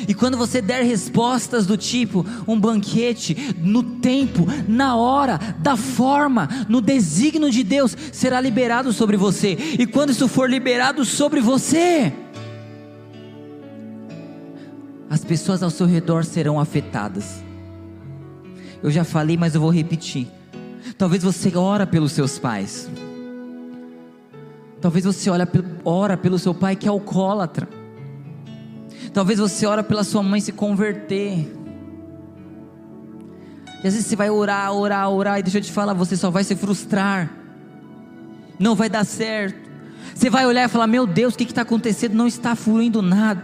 E 0.08 0.14
quando 0.14 0.38
você 0.38 0.62
der 0.62 0.84
respostas 0.84 1.66
do 1.66 1.76
tipo 1.76 2.26
um 2.48 2.58
banquete, 2.58 3.56
no 3.58 3.84
tempo, 3.84 4.46
na 4.68 4.96
hora, 4.96 5.38
da 5.60 5.76
forma, 5.76 6.48
no 6.70 6.80
desígnio 6.80 7.52
de 7.52 7.64
Deus, 7.64 7.96
será 8.14 8.40
liberado 8.40 8.94
sobre 8.94 9.18
você. 9.18 9.58
E 9.78 9.86
quando 9.86 10.12
isso 10.12 10.28
for 10.28 10.50
liberado 10.50 11.04
sobre 11.04 11.42
você, 11.42 12.14
as 15.10 15.26
pessoas 15.26 15.62
ao 15.62 15.70
seu 15.70 15.86
redor 15.86 16.24
serão 16.24 16.60
afetadas. 16.60 17.44
Eu 18.82 18.90
já 18.90 19.04
falei, 19.04 19.36
mas 19.36 19.56
eu 19.56 19.62
vou 19.62 19.72
repetir. 19.72 20.28
Talvez 20.98 21.22
você 21.22 21.56
ora 21.58 21.86
pelos 21.86 22.14
seus 22.14 22.40
pais. 22.40 22.90
Talvez 24.80 25.04
você 25.04 25.30
ora 25.84 26.16
pelo 26.16 26.40
seu 26.40 26.54
pai 26.54 26.76
que 26.76 26.88
é 26.88 26.90
alcoólatra. 26.90 27.68
Talvez 29.14 29.40
você 29.40 29.66
ora 29.66 29.84
pela 29.84 30.04
sua 30.04 30.22
mãe 30.22 30.40
se 30.42 30.52
converter. 30.52 31.52
E 33.84 33.88
às 33.88 33.94
vezes 33.94 34.08
você 34.08 34.16
vai 34.16 34.30
orar, 34.30 34.72
orar, 34.74 35.10
orar, 35.10 35.40
e 35.40 35.44
deixa 35.44 35.60
eu 35.60 35.62
te 35.62 35.72
falar, 35.72 35.94
você 35.94 36.18
só 36.18 36.30
vai 36.30 36.44
se 36.44 36.56
frustrar. 36.56 37.32
Não 38.60 38.76
vai 38.76 38.90
dar 38.90 39.06
certo. 39.06 39.68
Você 40.14 40.30
vai 40.30 40.46
olhar 40.46 40.66
e 40.66 40.68
falar: 40.68 40.88
Meu 40.88 41.06
Deus, 41.06 41.36
o 41.36 41.38
que 41.38 41.44
está 41.44 41.62
acontecendo? 41.62 42.14
Não 42.14 42.28
está 42.28 42.56
fluindo 42.56 43.02
nada. 43.02 43.44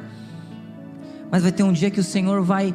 Mas 1.29 1.43
vai 1.43 1.51
ter 1.51 1.63
um 1.63 1.71
dia 1.71 1.91
que 1.91 1.99
o 1.99 2.03
Senhor 2.03 2.41
vai 2.41 2.73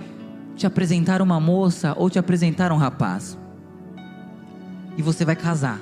te 0.56 0.66
apresentar 0.66 1.22
uma 1.22 1.40
moça 1.40 1.94
ou 1.96 2.08
te 2.08 2.18
apresentar 2.18 2.72
um 2.72 2.76
rapaz. 2.76 3.36
E 4.96 5.02
você 5.02 5.24
vai 5.24 5.36
casar. 5.36 5.80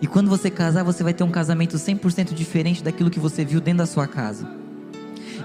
E 0.00 0.06
quando 0.06 0.28
você 0.28 0.50
casar, 0.50 0.82
você 0.82 1.02
vai 1.02 1.14
ter 1.14 1.22
um 1.22 1.30
casamento 1.30 1.76
100% 1.76 2.34
diferente 2.34 2.82
daquilo 2.82 3.10
que 3.10 3.20
você 3.20 3.44
viu 3.44 3.60
dentro 3.60 3.78
da 3.78 3.86
sua 3.86 4.06
casa. 4.06 4.61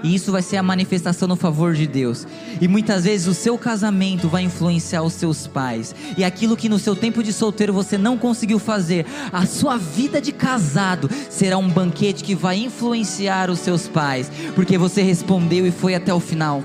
E 0.02 0.14
isso 0.14 0.32
vai 0.32 0.42
ser 0.42 0.56
a 0.56 0.62
manifestação 0.62 1.28
no 1.28 1.36
favor 1.36 1.74
de 1.74 1.86
Deus. 1.86 2.26
E 2.60 2.68
muitas 2.68 3.04
vezes 3.04 3.26
o 3.26 3.34
seu 3.34 3.58
casamento 3.58 4.28
vai 4.28 4.42
influenciar 4.42 5.02
os 5.02 5.12
seus 5.12 5.46
pais. 5.46 5.94
E 6.16 6.24
aquilo 6.24 6.56
que 6.56 6.68
no 6.68 6.78
seu 6.78 6.94
tempo 6.94 7.22
de 7.22 7.32
solteiro 7.32 7.72
você 7.72 7.98
não 7.98 8.16
conseguiu 8.16 8.58
fazer, 8.58 9.06
a 9.32 9.46
sua 9.46 9.76
vida 9.76 10.20
de 10.20 10.32
casado 10.32 11.10
será 11.30 11.58
um 11.58 11.68
banquete 11.68 12.24
que 12.24 12.34
vai 12.34 12.58
influenciar 12.58 13.50
os 13.50 13.58
seus 13.58 13.88
pais, 13.88 14.30
porque 14.54 14.78
você 14.78 15.02
respondeu 15.02 15.66
e 15.66 15.70
foi 15.70 15.94
até 15.94 16.12
o 16.12 16.20
final. 16.20 16.62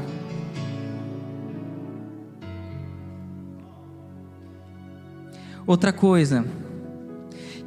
Outra 5.66 5.94
coisa, 5.94 6.46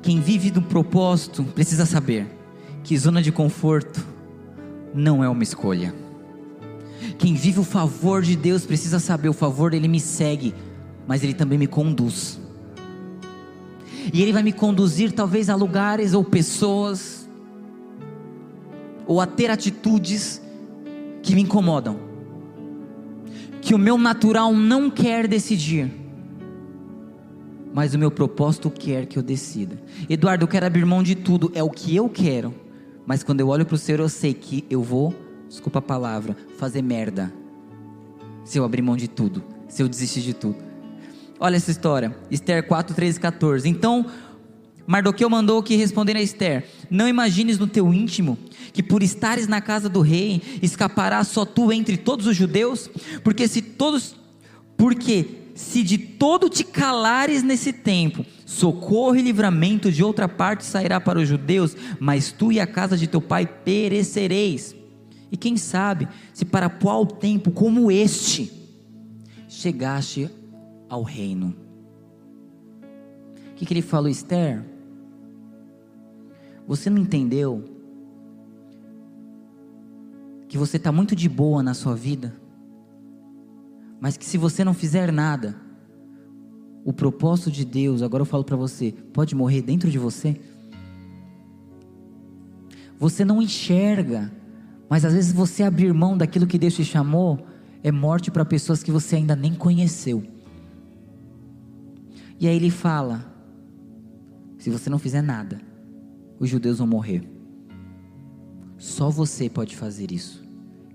quem 0.02 0.20
vive 0.20 0.50
do 0.50 0.60
propósito 0.60 1.42
precisa 1.42 1.86
saber 1.86 2.26
que 2.84 2.96
zona 2.96 3.22
de 3.22 3.32
conforto 3.32 4.15
não 4.96 5.22
é 5.22 5.28
uma 5.28 5.42
escolha. 5.42 5.94
Quem 7.18 7.34
vive 7.34 7.60
o 7.60 7.64
favor 7.64 8.22
de 8.22 8.34
Deus 8.34 8.64
precisa 8.64 8.98
saber: 8.98 9.28
o 9.28 9.34
favor 9.34 9.70
dele 9.70 9.88
me 9.88 10.00
segue, 10.00 10.54
mas 11.06 11.22
ele 11.22 11.34
também 11.34 11.58
me 11.58 11.66
conduz. 11.66 12.40
E 14.12 14.22
ele 14.22 14.32
vai 14.32 14.42
me 14.42 14.52
conduzir 14.52 15.12
talvez 15.12 15.50
a 15.50 15.54
lugares 15.54 16.14
ou 16.14 16.24
pessoas, 16.24 17.28
ou 19.06 19.20
a 19.20 19.26
ter 19.26 19.50
atitudes 19.50 20.40
que 21.22 21.34
me 21.34 21.42
incomodam, 21.42 21.98
que 23.60 23.74
o 23.74 23.78
meu 23.78 23.98
natural 23.98 24.54
não 24.54 24.88
quer 24.88 25.26
decidir, 25.26 25.90
mas 27.74 27.94
o 27.94 27.98
meu 27.98 28.10
propósito 28.10 28.70
quer 28.70 29.06
que 29.06 29.18
eu 29.18 29.22
decida. 29.22 29.80
Eduardo, 30.08 30.44
eu 30.44 30.48
quero 30.48 30.66
abrir 30.66 30.84
mão 30.84 31.02
de 31.02 31.16
tudo, 31.16 31.50
é 31.52 31.62
o 31.62 31.70
que 31.70 31.94
eu 31.94 32.08
quero, 32.08 32.54
mas 33.06 33.22
quando 33.22 33.40
eu 33.40 33.48
olho 33.48 33.64
para 33.64 33.76
o 33.76 33.78
Senhor, 33.78 34.00
eu 34.00 34.08
sei 34.08 34.34
que 34.34 34.64
eu 34.68 34.82
vou, 34.82 35.14
desculpa 35.48 35.78
a 35.78 35.82
palavra, 35.82 36.36
fazer 36.58 36.82
merda, 36.82 37.32
se 38.44 38.58
eu 38.58 38.64
abrir 38.64 38.82
mão 38.82 38.96
de 38.96 39.08
tudo, 39.08 39.42
se 39.68 39.82
eu 39.82 39.88
desistir 39.88 40.20
de 40.20 40.34
tudo. 40.34 40.56
Olha 41.38 41.56
essa 41.56 41.70
história, 41.70 42.16
Esther 42.30 42.66
4, 42.66 42.94
13 42.94 43.18
e 43.18 43.20
14. 43.20 43.68
Então, 43.68 44.06
Mardoqueu 44.86 45.28
mandou 45.28 45.62
que 45.62 45.76
responder 45.76 46.16
a 46.16 46.22
Esther: 46.22 46.66
Não 46.90 47.08
imagines 47.08 47.58
no 47.58 47.66
teu 47.66 47.92
íntimo 47.92 48.38
que 48.72 48.82
por 48.82 49.02
estares 49.02 49.46
na 49.46 49.60
casa 49.60 49.88
do 49.88 50.00
rei 50.00 50.42
escaparás 50.62 51.28
só 51.28 51.44
tu 51.44 51.72
entre 51.72 51.96
todos 51.96 52.26
os 52.26 52.36
judeus, 52.36 52.90
porque 53.22 53.46
se 53.48 53.62
todos 53.62 54.16
porque 54.76 55.26
se 55.54 55.82
de 55.82 55.96
todo 55.96 56.50
te 56.50 56.62
calares 56.62 57.42
nesse 57.42 57.72
tempo, 57.72 58.24
socorro 58.46 59.16
e 59.16 59.22
livramento 59.22 59.90
de 59.90 60.04
outra 60.04 60.28
parte 60.28 60.64
sairá 60.64 61.00
para 61.00 61.18
os 61.18 61.28
judeus, 61.28 61.76
mas 61.98 62.30
tu 62.30 62.52
e 62.52 62.60
a 62.60 62.66
casa 62.66 62.96
de 62.96 63.08
teu 63.08 63.20
pai 63.20 63.44
perecereis. 63.44 64.74
E 65.30 65.36
quem 65.36 65.56
sabe 65.56 66.08
se 66.32 66.44
para 66.44 66.70
qual 66.70 67.04
tempo 67.04 67.50
como 67.50 67.90
este 67.90 68.52
chegaste 69.48 70.30
ao 70.88 71.02
reino. 71.02 71.56
O 73.50 73.54
que, 73.56 73.66
que 73.66 73.74
ele 73.74 73.82
falou, 73.82 74.08
Esther? 74.08 74.64
Você 76.68 76.88
não 76.88 76.98
entendeu 76.98 77.64
que 80.48 80.56
você 80.56 80.76
está 80.76 80.92
muito 80.92 81.16
de 81.16 81.28
boa 81.28 81.64
na 81.64 81.74
sua 81.74 81.96
vida, 81.96 82.36
mas 84.00 84.16
que 84.16 84.24
se 84.24 84.38
você 84.38 84.62
não 84.62 84.74
fizer 84.74 85.10
nada, 85.10 85.65
o 86.86 86.92
propósito 86.92 87.50
de 87.50 87.64
Deus, 87.64 88.00
agora 88.00 88.20
eu 88.20 88.26
falo 88.26 88.44
para 88.44 88.56
você, 88.56 88.94
pode 89.12 89.34
morrer 89.34 89.60
dentro 89.60 89.90
de 89.90 89.98
você? 89.98 90.40
Você 92.96 93.24
não 93.24 93.42
enxerga, 93.42 94.32
mas 94.88 95.04
às 95.04 95.12
vezes 95.12 95.32
você 95.32 95.64
abrir 95.64 95.92
mão 95.92 96.16
daquilo 96.16 96.46
que 96.46 96.56
Deus 96.56 96.74
te 96.74 96.84
chamou 96.84 97.44
é 97.82 97.90
morte 97.90 98.30
para 98.30 98.44
pessoas 98.44 98.84
que 98.84 98.92
você 98.92 99.16
ainda 99.16 99.34
nem 99.34 99.52
conheceu. 99.52 100.22
E 102.38 102.46
aí 102.46 102.54
ele 102.54 102.70
fala: 102.70 103.34
se 104.56 104.70
você 104.70 104.88
não 104.88 105.00
fizer 105.00 105.22
nada, 105.22 105.60
os 106.38 106.48
judeus 106.48 106.78
vão 106.78 106.86
morrer. 106.86 107.28
Só 108.78 109.10
você 109.10 109.50
pode 109.50 109.76
fazer 109.76 110.12
isso. 110.12 110.44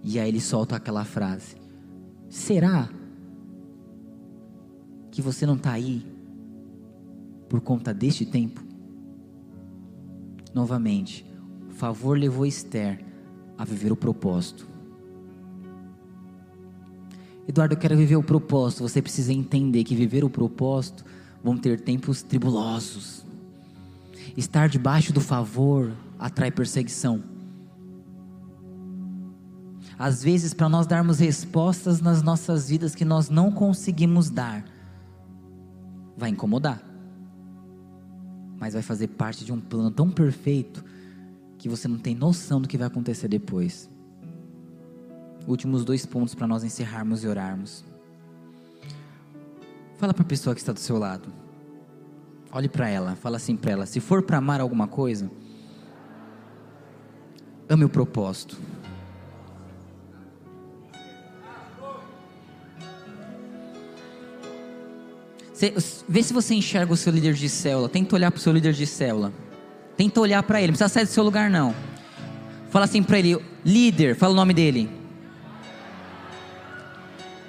E 0.01 0.17
aí 0.17 0.29
ele 0.29 0.39
solta 0.39 0.77
aquela 0.77 1.03
frase: 1.03 1.57
Será 2.29 2.89
que 5.11 5.21
você 5.21 5.45
não 5.45 5.55
está 5.55 5.71
aí 5.73 6.05
por 7.49 7.59
conta 7.61 7.93
deste 7.93 8.25
tempo? 8.25 8.63
Novamente, 10.53 11.25
o 11.69 11.73
favor 11.73 12.17
levou 12.17 12.45
Esther 12.45 13.03
a 13.57 13.65
viver 13.65 13.91
o 13.91 13.95
propósito. 13.95 14.67
Eduardo, 17.47 17.73
eu 17.73 17.77
quero 17.77 17.97
viver 17.97 18.15
o 18.15 18.23
propósito. 18.23 18.83
Você 18.83 19.01
precisa 19.01 19.33
entender 19.33 19.83
que 19.83 19.95
viver 19.95 20.23
o 20.23 20.29
propósito 20.29 21.03
vão 21.43 21.57
ter 21.57 21.79
tempos 21.81 22.21
tribulosos. 22.21 23.25
Estar 24.37 24.69
debaixo 24.69 25.11
do 25.11 25.19
favor 25.19 25.91
atrai 26.17 26.51
perseguição. 26.51 27.21
Às 29.97 30.23
vezes, 30.23 30.53
para 30.53 30.69
nós 30.69 30.87
darmos 30.87 31.19
respostas 31.19 32.01
nas 32.01 32.23
nossas 32.23 32.69
vidas 32.69 32.95
que 32.95 33.05
nós 33.05 33.29
não 33.29 33.51
conseguimos 33.51 34.29
dar, 34.29 34.65
vai 36.21 36.29
incomodar, 36.29 36.79
mas 38.59 38.75
vai 38.75 38.83
fazer 38.83 39.07
parte 39.07 39.43
de 39.43 39.51
um 39.51 39.59
plano 39.59 39.89
tão 39.89 40.09
perfeito 40.09 40.85
que 41.57 41.67
você 41.67 41.87
não 41.87 41.97
tem 41.97 42.13
noção 42.13 42.61
do 42.61 42.67
que 42.67 42.77
vai 42.77 42.85
acontecer 42.85 43.27
depois. 43.27 43.89
Últimos 45.47 45.83
dois 45.83 46.05
pontos 46.05 46.35
para 46.35 46.45
nós 46.45 46.63
encerrarmos 46.63 47.23
e 47.23 47.27
orarmos. 47.27 47.83
Fala 49.97 50.13
para 50.13 50.21
a 50.21 50.27
pessoa 50.27 50.53
que 50.53 50.61
está 50.61 50.71
do 50.71 50.79
seu 50.79 50.99
lado. 50.99 51.27
Olhe 52.51 52.69
para 52.69 52.87
ela, 52.87 53.15
fala 53.15 53.37
assim 53.37 53.55
para 53.55 53.71
ela: 53.71 53.85
se 53.87 53.99
for 53.99 54.21
para 54.21 54.37
amar 54.37 54.61
alguma 54.61 54.87
coisa, 54.87 55.29
ame 57.67 57.83
o 57.83 57.89
propósito. 57.89 58.59
Vê 66.07 66.23
se 66.23 66.33
você 66.33 66.55
enxerga 66.55 66.91
o 66.91 66.97
seu 66.97 67.13
líder 67.13 67.33
de 67.33 67.47
célula. 67.47 67.87
Tenta 67.87 68.15
olhar 68.15 68.31
para 68.31 68.39
o 68.39 68.41
seu 68.41 68.51
líder 68.51 68.73
de 68.73 68.87
célula. 68.87 69.31
Tenta 69.95 70.19
olhar 70.19 70.41
para 70.43 70.59
ele. 70.59 70.67
Não 70.67 70.73
precisa 70.73 70.89
sair 70.89 71.05
do 71.05 71.11
seu 71.11 71.23
lugar, 71.23 71.49
não. 71.49 71.75
Fala 72.69 72.85
assim 72.85 73.03
para 73.03 73.19
ele: 73.19 73.37
líder, 73.63 74.15
fala 74.15 74.33
o 74.33 74.35
nome 74.35 74.53
dele. 74.53 74.89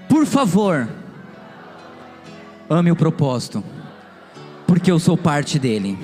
Por 0.08 0.26
favor, 0.26 0.88
ame 2.68 2.90
o 2.90 2.96
propósito, 2.96 3.64
porque 4.66 4.90
eu 4.90 4.98
sou 4.98 5.16
parte 5.16 5.58
dele. 5.58 5.98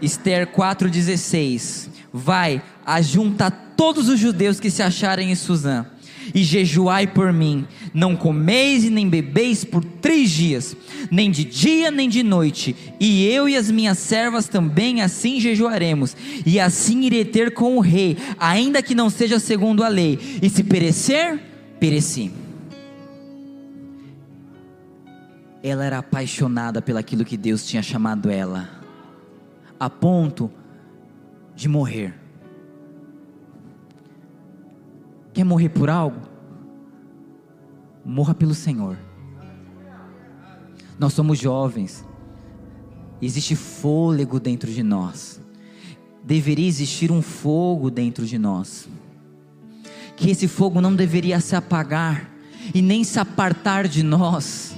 Esther 0.00 0.46
4,16: 0.46 1.88
Vai, 2.12 2.62
ajunta 2.84 3.50
todos 3.50 4.08
os 4.08 4.18
judeus 4.18 4.58
que 4.58 4.70
se 4.70 4.82
acharem 4.82 5.30
em 5.30 5.34
Suzã 5.34 5.86
e 6.34 6.42
jejuai 6.42 7.06
por 7.06 7.32
mim. 7.32 7.66
Não 7.92 8.16
comeis 8.16 8.84
e 8.84 8.90
nem 8.90 9.08
bebeis 9.08 9.64
por 9.64 9.84
três 9.84 10.30
dias, 10.30 10.76
nem 11.10 11.30
de 11.30 11.44
dia 11.44 11.90
nem 11.90 12.08
de 12.08 12.22
noite. 12.22 12.76
E 13.00 13.26
eu 13.26 13.48
e 13.48 13.56
as 13.56 13.70
minhas 13.70 13.98
servas 13.98 14.48
também 14.48 15.02
assim 15.02 15.40
jejuaremos. 15.40 16.16
E 16.44 16.60
assim 16.60 17.02
irei 17.02 17.24
ter 17.24 17.52
com 17.52 17.76
o 17.76 17.80
rei, 17.80 18.16
ainda 18.38 18.82
que 18.82 18.94
não 18.94 19.10
seja 19.10 19.38
segundo 19.38 19.82
a 19.82 19.88
lei. 19.88 20.18
E 20.42 20.48
se 20.48 20.62
perecer, 20.62 21.40
pereci. 21.80 22.30
Ela 25.62 25.84
era 25.84 25.98
apaixonada 25.98 26.80
pelaquilo 26.80 27.24
que 27.24 27.36
Deus 27.36 27.66
tinha 27.66 27.82
chamado 27.82 28.30
ela, 28.30 28.77
a 29.78 29.88
ponto 29.88 30.50
de 31.54 31.68
morrer. 31.68 32.14
Quer 35.32 35.44
morrer 35.44 35.68
por 35.68 35.90
algo? 35.90 36.20
Morra 38.04 38.34
pelo 38.34 38.54
Senhor. 38.54 38.96
Nós 40.98 41.12
somos 41.12 41.38
jovens. 41.38 42.04
Existe 43.20 43.54
fôlego 43.54 44.40
dentro 44.40 44.70
de 44.70 44.82
nós. 44.82 45.40
Deveria 46.24 46.66
existir 46.66 47.10
um 47.10 47.22
fogo 47.22 47.90
dentro 47.90 48.26
de 48.26 48.38
nós. 48.38 48.88
Que 50.16 50.30
esse 50.30 50.48
fogo 50.48 50.80
não 50.80 50.94
deveria 50.94 51.40
se 51.40 51.54
apagar 51.54 52.30
e 52.74 52.82
nem 52.82 53.04
se 53.04 53.18
apartar 53.18 53.86
de 53.86 54.02
nós. 54.02 54.77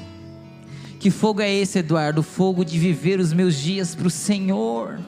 Que 1.01 1.11
fogo 1.11 1.41
é 1.41 1.51
esse, 1.51 1.79
Eduardo? 1.79 2.21
O 2.21 2.23
fogo 2.23 2.63
de 2.63 2.79
viver 2.79 3.19
os 3.19 3.33
meus 3.33 3.55
dias 3.55 3.95
para 3.95 4.07
o 4.07 4.11
Senhor. 4.11 5.01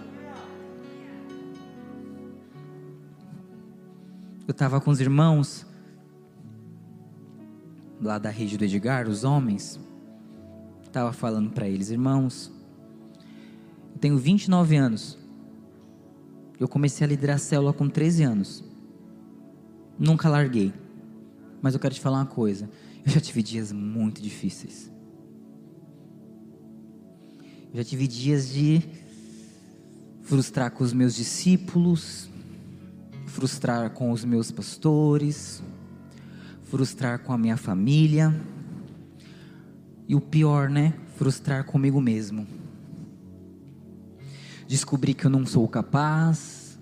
Eu 4.49 4.53
estava 4.53 4.81
com 4.81 4.91
os 4.91 5.03
irmãos 5.03 5.67
lá 8.01 8.17
da 8.17 8.31
rede 8.31 8.57
do 8.57 8.65
Edgar, 8.65 9.07
os 9.07 9.23
homens. 9.23 9.79
Estava 10.83 11.13
falando 11.13 11.51
para 11.51 11.69
eles, 11.69 11.91
irmãos, 11.91 12.51
eu 13.93 13.99
tenho 14.01 14.17
29 14.17 14.75
anos. 14.77 15.19
Eu 16.59 16.69
comecei 16.69 17.07
a 17.07 17.09
liderar 17.09 17.37
a 17.37 17.39
célula 17.39 17.75
com 17.75 17.87
13 17.87 18.23
anos. 18.23 18.65
Nunca 19.99 20.31
larguei. 20.31 20.73
Mas 21.61 21.75
eu 21.75 21.81
quero 21.81 21.95
te 21.95 22.01
falar 22.01 22.17
uma 22.17 22.27
coisa. 22.27 22.71
Eu 23.05 23.13
já 23.13 23.21
tive 23.21 23.43
dias 23.43 23.73
muito 23.73 24.23
difíceis. 24.23 24.91
Já 27.75 27.83
tive 27.83 28.07
dias 28.07 28.51
de 28.51 28.83
frustrar 30.21 30.71
com 30.73 30.85
os 30.85 30.93
meus 30.93 31.15
discípulos, 31.15 32.29
frustrar 33.25 33.89
com 33.91 34.11
os 34.11 34.27
meus 34.27 34.51
pastores, 34.51 35.63
frustrar 36.65 37.21
com 37.21 37.33
a 37.33 37.39
minha 37.39 37.57
família. 37.57 38.35
E 40.07 40.15
o 40.15 40.21
pior, 40.21 40.69
né? 40.69 40.93
Frustrar 41.17 41.65
comigo 41.65 41.99
mesmo. 41.99 42.47
Descobrir 44.69 45.15
que 45.15 45.25
eu 45.25 45.31
não 45.31 45.47
sou 45.47 45.67
capaz. 45.67 46.79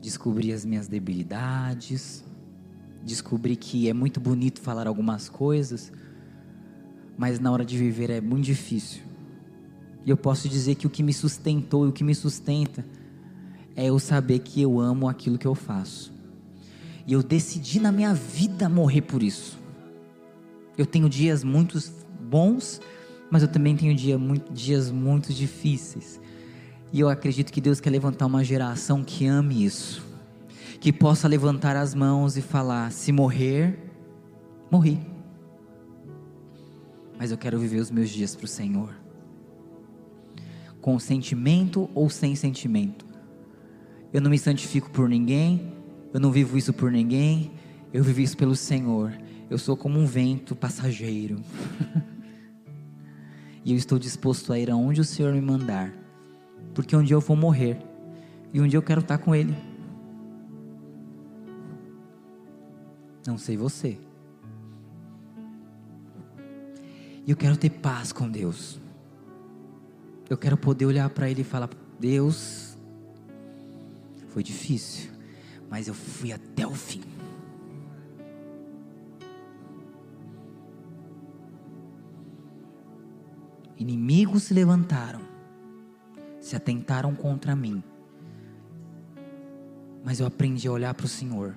Descobrir 0.00 0.52
as 0.52 0.64
minhas 0.64 0.86
debilidades. 0.86 2.22
Descobrir 3.04 3.56
que 3.56 3.88
é 3.88 3.92
muito 3.92 4.20
bonito 4.20 4.60
falar 4.60 4.86
algumas 4.86 5.28
coisas, 5.28 5.90
mas 7.16 7.38
na 7.38 7.50
hora 7.50 7.64
de 7.64 7.76
viver 7.76 8.10
é 8.10 8.20
muito 8.20 8.44
difícil. 8.44 9.02
E 10.04 10.10
eu 10.10 10.16
posso 10.16 10.48
dizer 10.48 10.74
que 10.74 10.86
o 10.86 10.90
que 10.90 11.02
me 11.02 11.12
sustentou 11.12 11.86
e 11.86 11.88
o 11.88 11.92
que 11.92 12.02
me 12.02 12.14
sustenta 12.14 12.84
é 13.76 13.86
eu 13.86 13.98
saber 13.98 14.40
que 14.40 14.60
eu 14.60 14.80
amo 14.80 15.08
aquilo 15.08 15.38
que 15.38 15.46
eu 15.46 15.54
faço. 15.54 16.12
E 17.06 17.12
eu 17.12 17.22
decidi 17.22 17.80
na 17.80 17.90
minha 17.90 18.14
vida 18.14 18.68
morrer 18.68 19.02
por 19.02 19.22
isso. 19.22 19.58
Eu 20.76 20.86
tenho 20.86 21.08
dias 21.08 21.44
muito 21.44 21.78
bons, 22.20 22.80
mas 23.30 23.42
eu 23.42 23.48
também 23.48 23.76
tenho 23.76 23.94
dia 23.94 24.18
muito, 24.18 24.52
dias 24.52 24.90
muito 24.90 25.32
difíceis. 25.32 26.20
E 26.92 27.00
eu 27.00 27.08
acredito 27.08 27.52
que 27.52 27.60
Deus 27.60 27.80
quer 27.80 27.90
levantar 27.90 28.26
uma 28.26 28.44
geração 28.44 29.02
que 29.02 29.26
ame 29.26 29.64
isso. 29.64 30.04
Que 30.80 30.92
possa 30.92 31.28
levantar 31.28 31.76
as 31.76 31.94
mãos 31.94 32.36
e 32.36 32.42
falar: 32.42 32.90
se 32.92 33.12
morrer, 33.12 33.78
morri. 34.70 35.11
Mas 37.22 37.30
eu 37.30 37.38
quero 37.38 37.56
viver 37.56 37.78
os 37.78 37.88
meus 37.88 38.10
dias 38.10 38.34
para 38.34 38.46
o 38.46 38.48
Senhor. 38.48 38.92
Com 40.80 40.98
sentimento 40.98 41.88
ou 41.94 42.10
sem 42.10 42.34
sentimento. 42.34 43.06
Eu 44.12 44.20
não 44.20 44.28
me 44.28 44.36
santifico 44.36 44.90
por 44.90 45.08
ninguém, 45.08 45.72
eu 46.12 46.18
não 46.18 46.32
vivo 46.32 46.58
isso 46.58 46.72
por 46.72 46.90
ninguém, 46.90 47.52
eu 47.92 48.02
vivo 48.02 48.20
isso 48.20 48.36
pelo 48.36 48.56
Senhor. 48.56 49.16
Eu 49.48 49.56
sou 49.56 49.76
como 49.76 50.00
um 50.00 50.04
vento 50.04 50.56
passageiro. 50.56 51.40
e 53.64 53.70
eu 53.70 53.76
estou 53.76 54.00
disposto 54.00 54.52
a 54.52 54.58
ir 54.58 54.68
aonde 54.68 55.00
o 55.00 55.04
Senhor 55.04 55.32
me 55.32 55.40
mandar, 55.40 55.94
porque 56.74 56.96
um 56.96 57.04
dia 57.04 57.14
eu 57.14 57.20
vou 57.20 57.36
morrer 57.36 57.78
e 58.52 58.60
um 58.60 58.66
dia 58.66 58.78
eu 58.78 58.82
quero 58.82 59.00
estar 59.00 59.18
com 59.18 59.32
Ele. 59.32 59.54
Não 63.24 63.38
sei 63.38 63.56
você. 63.56 63.96
E 67.26 67.30
eu 67.30 67.36
quero 67.36 67.56
ter 67.56 67.70
paz 67.70 68.12
com 68.12 68.28
Deus. 68.28 68.80
Eu 70.28 70.36
quero 70.36 70.56
poder 70.56 70.86
olhar 70.86 71.08
para 71.10 71.30
Ele 71.30 71.42
e 71.42 71.44
falar: 71.44 71.70
Deus, 71.98 72.76
foi 74.28 74.42
difícil, 74.42 75.10
mas 75.70 75.88
eu 75.88 75.94
fui 75.94 76.32
até 76.32 76.66
o 76.66 76.74
fim. 76.74 77.02
Inimigos 83.78 84.44
se 84.44 84.54
levantaram, 84.54 85.20
se 86.40 86.54
atentaram 86.54 87.14
contra 87.14 87.56
mim, 87.56 87.82
mas 90.04 90.20
eu 90.20 90.26
aprendi 90.26 90.68
a 90.68 90.72
olhar 90.72 90.94
para 90.94 91.06
o 91.06 91.08
Senhor. 91.08 91.56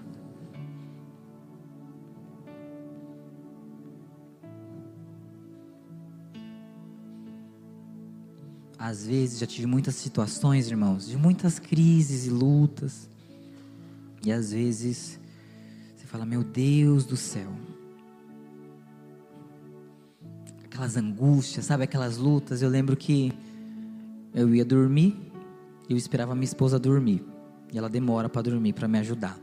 Às 8.78 9.06
vezes 9.06 9.40
já 9.40 9.46
tive 9.46 9.66
muitas 9.68 9.96
situações, 9.96 10.70
irmãos, 10.70 11.08
de 11.08 11.18
muitas 11.18 11.60
crises 11.60 12.26
e 12.26 12.30
lutas. 12.30 13.10
E 14.24 14.32
às 14.32 14.52
vezes 14.52 15.20
você 15.96 16.06
fala: 16.06 16.26
Meu 16.26 16.44
Deus 16.44 17.06
do 17.06 17.16
céu. 17.16 17.52
Aquelas 20.64 20.98
angústias, 20.98 21.66
sabe? 21.66 21.84
Aquelas 21.84 22.18
lutas. 22.18 22.62
Eu 22.62 22.70
lembro 22.70 22.98
que 22.98 23.32
eu 24.34 24.54
ia 24.54 24.66
dormir 24.66 25.26
eu 25.90 25.98
esperava 25.98 26.34
minha 26.34 26.46
esposa 26.46 26.80
dormir. 26.80 27.24
E 27.72 27.78
ela 27.78 27.90
demora 27.90 28.30
para 28.30 28.42
dormir, 28.42 28.74
para 28.74 28.88
me 28.88 29.00
ajudar. 29.00 29.38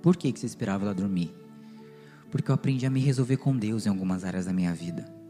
Por 0.00 0.16
que, 0.16 0.32
que 0.32 0.38
você 0.38 0.46
esperava 0.46 0.84
ela 0.84 0.94
dormir? 0.94 1.34
Porque 2.30 2.50
eu 2.50 2.54
aprendi 2.54 2.86
a 2.86 2.90
me 2.90 3.00
resolver 3.00 3.36
com 3.36 3.56
Deus 3.56 3.86
em 3.86 3.88
algumas 3.88 4.24
áreas 4.24 4.46
da 4.46 4.52
minha 4.52 4.74
vida. 4.74 5.21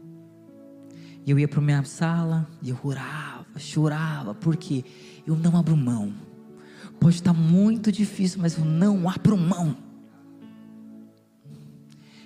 E 1.25 1.31
eu 1.31 1.39
ia 1.39 1.47
para 1.47 1.61
minha 1.61 1.83
sala 1.83 2.47
e 2.61 2.69
eu 2.69 2.77
orava, 2.83 3.45
chorava, 3.57 4.33
porque 4.35 4.83
eu 5.25 5.35
não 5.35 5.57
abro 5.57 5.75
mão. 5.77 6.13
Pode 6.99 7.15
estar 7.15 7.33
muito 7.33 7.91
difícil, 7.91 8.39
mas 8.41 8.57
eu 8.57 8.65
não 8.65 9.09
abro 9.09 9.37
mão. 9.37 9.75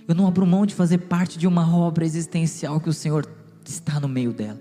Eu 0.08 0.16
não 0.16 0.26
abro 0.28 0.46
mão 0.46 0.66
de 0.66 0.74
fazer 0.74 1.00
parte 1.00 1.38
de 1.38 1.46
uma 1.46 1.76
obra 1.76 2.06
existencial 2.06 2.80
que 2.80 2.90
o 2.90 2.94
Senhor 2.94 3.28
está 3.66 4.00
no 4.00 4.08
meio 4.08 4.32
dela. 4.32 4.60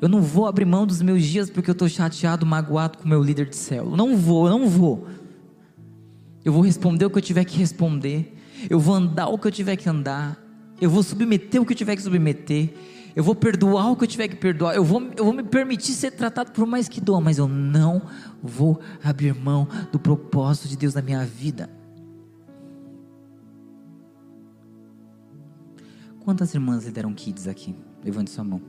Eu 0.00 0.08
não 0.08 0.20
vou 0.20 0.46
abrir 0.46 0.64
mão 0.64 0.86
dos 0.86 1.00
meus 1.00 1.24
dias 1.24 1.48
porque 1.48 1.70
eu 1.70 1.72
estou 1.72 1.88
chateado, 1.88 2.44
magoado 2.44 2.98
com 2.98 3.04
o 3.04 3.08
meu 3.08 3.22
líder 3.22 3.48
de 3.48 3.56
célula. 3.56 3.96
Não 3.96 4.16
vou, 4.16 4.50
não 4.50 4.68
vou. 4.68 5.06
Eu 6.44 6.52
vou 6.52 6.62
responder 6.62 7.04
o 7.06 7.10
que 7.10 7.18
eu 7.18 7.22
tiver 7.22 7.44
que 7.44 7.56
responder. 7.56 8.36
Eu 8.68 8.78
vou 8.78 8.94
andar 8.94 9.28
o 9.28 9.38
que 9.38 9.46
eu 9.46 9.52
tiver 9.52 9.76
que 9.76 9.88
andar. 9.88 10.36
Eu 10.80 10.90
vou 10.90 11.02
submeter 11.02 11.62
o 11.62 11.64
que 11.64 11.72
eu 11.72 11.76
tiver 11.76 11.94
que 11.94 12.02
submeter 12.02 12.74
eu 13.14 13.22
vou 13.22 13.34
perdoar 13.34 13.90
o 13.90 13.96
que 13.96 14.04
eu 14.04 14.08
tiver 14.08 14.28
que 14.28 14.36
perdoar, 14.36 14.74
eu 14.74 14.84
vou, 14.84 15.02
eu 15.16 15.24
vou 15.24 15.32
me 15.32 15.42
permitir 15.42 15.92
ser 15.92 16.12
tratado 16.12 16.52
por 16.52 16.66
mais 16.66 16.88
que 16.88 17.00
doa, 17.00 17.20
mas 17.20 17.38
eu 17.38 17.46
não 17.46 18.02
vou 18.42 18.80
abrir 19.02 19.34
mão 19.34 19.68
do 19.90 19.98
propósito 19.98 20.68
de 20.68 20.76
Deus 20.76 20.94
na 20.94 21.02
minha 21.02 21.24
vida. 21.24 21.68
Quantas 26.24 26.54
irmãs 26.54 26.84
lideram 26.84 27.12
kids 27.12 27.48
aqui? 27.48 27.74
Levante 28.02 28.30
sua 28.30 28.44
mão. 28.44 28.62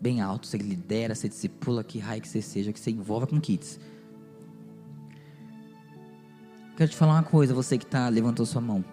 Bem 0.00 0.20
alto, 0.20 0.46
você 0.46 0.58
lidera, 0.58 1.14
você 1.14 1.28
discipula, 1.28 1.82
que 1.82 1.98
raio 1.98 2.22
que 2.22 2.28
você 2.28 2.40
seja, 2.40 2.72
que 2.72 2.78
você 2.78 2.90
envolva 2.90 3.26
com 3.26 3.40
kids. 3.40 3.80
Quero 6.76 6.90
te 6.90 6.96
falar 6.96 7.14
uma 7.14 7.22
coisa, 7.24 7.52
você 7.52 7.76
que 7.76 7.86
tá, 7.86 8.08
levantou 8.08 8.46
sua 8.46 8.60
mão 8.60 8.84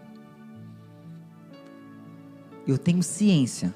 eu 2.68 2.78
tenho 2.78 3.04
ciência. 3.04 3.74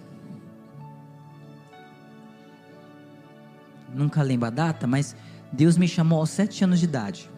Nunca 3.94 4.22
lembro 4.22 4.48
a 4.48 4.50
data, 4.50 4.88
mas 4.88 5.16
Deus 5.52 5.78
me 5.78 5.88
chamou 5.88 6.20
aos 6.20 6.30
sete 6.30 6.64
anos 6.64 6.80
de 6.80 6.86
idade. 6.86 7.30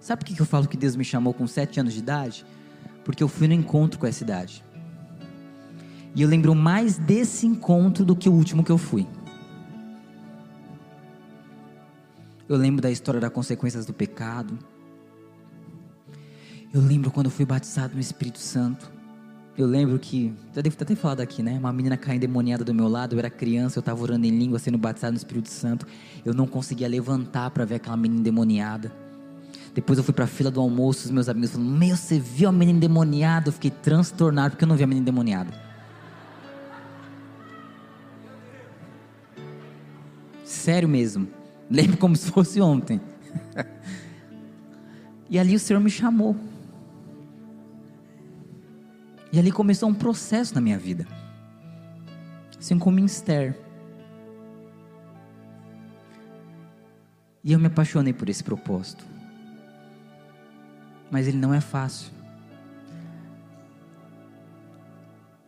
Sabe 0.00 0.24
por 0.24 0.34
que 0.34 0.40
eu 0.40 0.46
falo 0.46 0.66
que 0.66 0.76
Deus 0.76 0.96
me 0.96 1.04
chamou 1.04 1.32
com 1.32 1.46
sete 1.46 1.78
anos 1.78 1.92
de 1.92 2.00
idade? 2.00 2.44
Porque 3.04 3.22
eu 3.22 3.28
fui 3.28 3.46
no 3.48 3.54
encontro 3.54 3.98
com 3.98 4.06
essa 4.06 4.22
idade. 4.22 4.64
E 6.14 6.22
eu 6.22 6.28
lembro 6.28 6.54
mais 6.54 6.98
desse 6.98 7.46
encontro 7.46 8.04
do 8.04 8.14
que 8.14 8.28
o 8.28 8.32
último 8.32 8.64
que 8.64 8.70
eu 8.70 8.78
fui. 8.78 9.06
Eu 12.48 12.56
lembro 12.56 12.82
da 12.82 12.90
história 12.90 13.20
das 13.20 13.32
consequências 13.32 13.86
do 13.86 13.94
pecado. 13.94 14.58
Eu 16.72 16.80
lembro 16.80 17.10
quando 17.10 17.26
eu 17.26 17.32
fui 17.32 17.44
batizado 17.44 17.94
no 17.94 18.00
Espírito 18.00 18.38
Santo. 18.38 18.92
Eu 19.56 19.66
lembro 19.66 19.98
que, 19.98 20.32
já 20.54 20.62
devo 20.62 20.74
ter 20.76 20.96
falado 20.96 21.20
aqui, 21.20 21.42
né? 21.42 21.58
Uma 21.58 21.72
menina 21.72 21.96
caiu 21.96 22.16
endemoniada 22.16 22.64
do 22.64 22.72
meu 22.72 22.88
lado, 22.88 23.14
eu 23.14 23.18
era 23.18 23.28
criança, 23.28 23.78
eu 23.78 23.80
estava 23.80 24.02
orando 24.02 24.26
em 24.26 24.30
língua, 24.30 24.58
sendo 24.58 24.78
batizado 24.78 25.12
no 25.12 25.18
Espírito 25.18 25.50
Santo. 25.50 25.86
Eu 26.24 26.32
não 26.32 26.46
conseguia 26.46 26.88
levantar 26.88 27.50
para 27.50 27.64
ver 27.66 27.74
aquela 27.74 27.96
menina 27.96 28.20
endemoniada. 28.20 28.90
Depois 29.74 29.98
eu 29.98 30.04
fui 30.04 30.14
para 30.14 30.24
a 30.24 30.28
fila 30.28 30.50
do 30.50 30.60
almoço, 30.60 31.04
os 31.04 31.10
meus 31.10 31.28
amigos 31.28 31.50
falaram: 31.50 31.70
Meu, 31.70 31.96
você 31.96 32.18
viu 32.18 32.48
a 32.48 32.52
menina 32.52 32.78
endemoniada? 32.78 33.48
Eu 33.48 33.52
fiquei 33.52 33.70
transtornado 33.70 34.52
porque 34.52 34.64
eu 34.64 34.68
não 34.68 34.76
vi 34.76 34.84
a 34.84 34.86
menina 34.86 35.02
endemoniada. 35.02 35.52
Sério 40.44 40.88
mesmo. 40.88 41.28
Lembro 41.70 41.98
como 41.98 42.16
se 42.16 42.30
fosse 42.30 42.60
ontem. 42.60 43.00
e 45.28 45.38
ali 45.38 45.54
o 45.54 45.58
Senhor 45.58 45.80
me 45.80 45.90
chamou. 45.90 46.36
E 49.32 49.38
ali 49.38 49.50
começou 49.50 49.88
um 49.88 49.94
processo 49.94 50.54
na 50.54 50.60
minha 50.60 50.78
vida. 50.78 51.06
Assim 52.58 52.78
como 52.78 53.00
em 53.00 53.06
Esther. 53.06 53.58
E 57.42 57.52
eu 57.52 57.58
me 57.58 57.66
apaixonei 57.66 58.12
por 58.12 58.28
esse 58.28 58.44
propósito. 58.44 59.04
Mas 61.10 61.26
ele 61.26 61.38
não 61.38 61.54
é 61.54 61.60
fácil. 61.60 62.12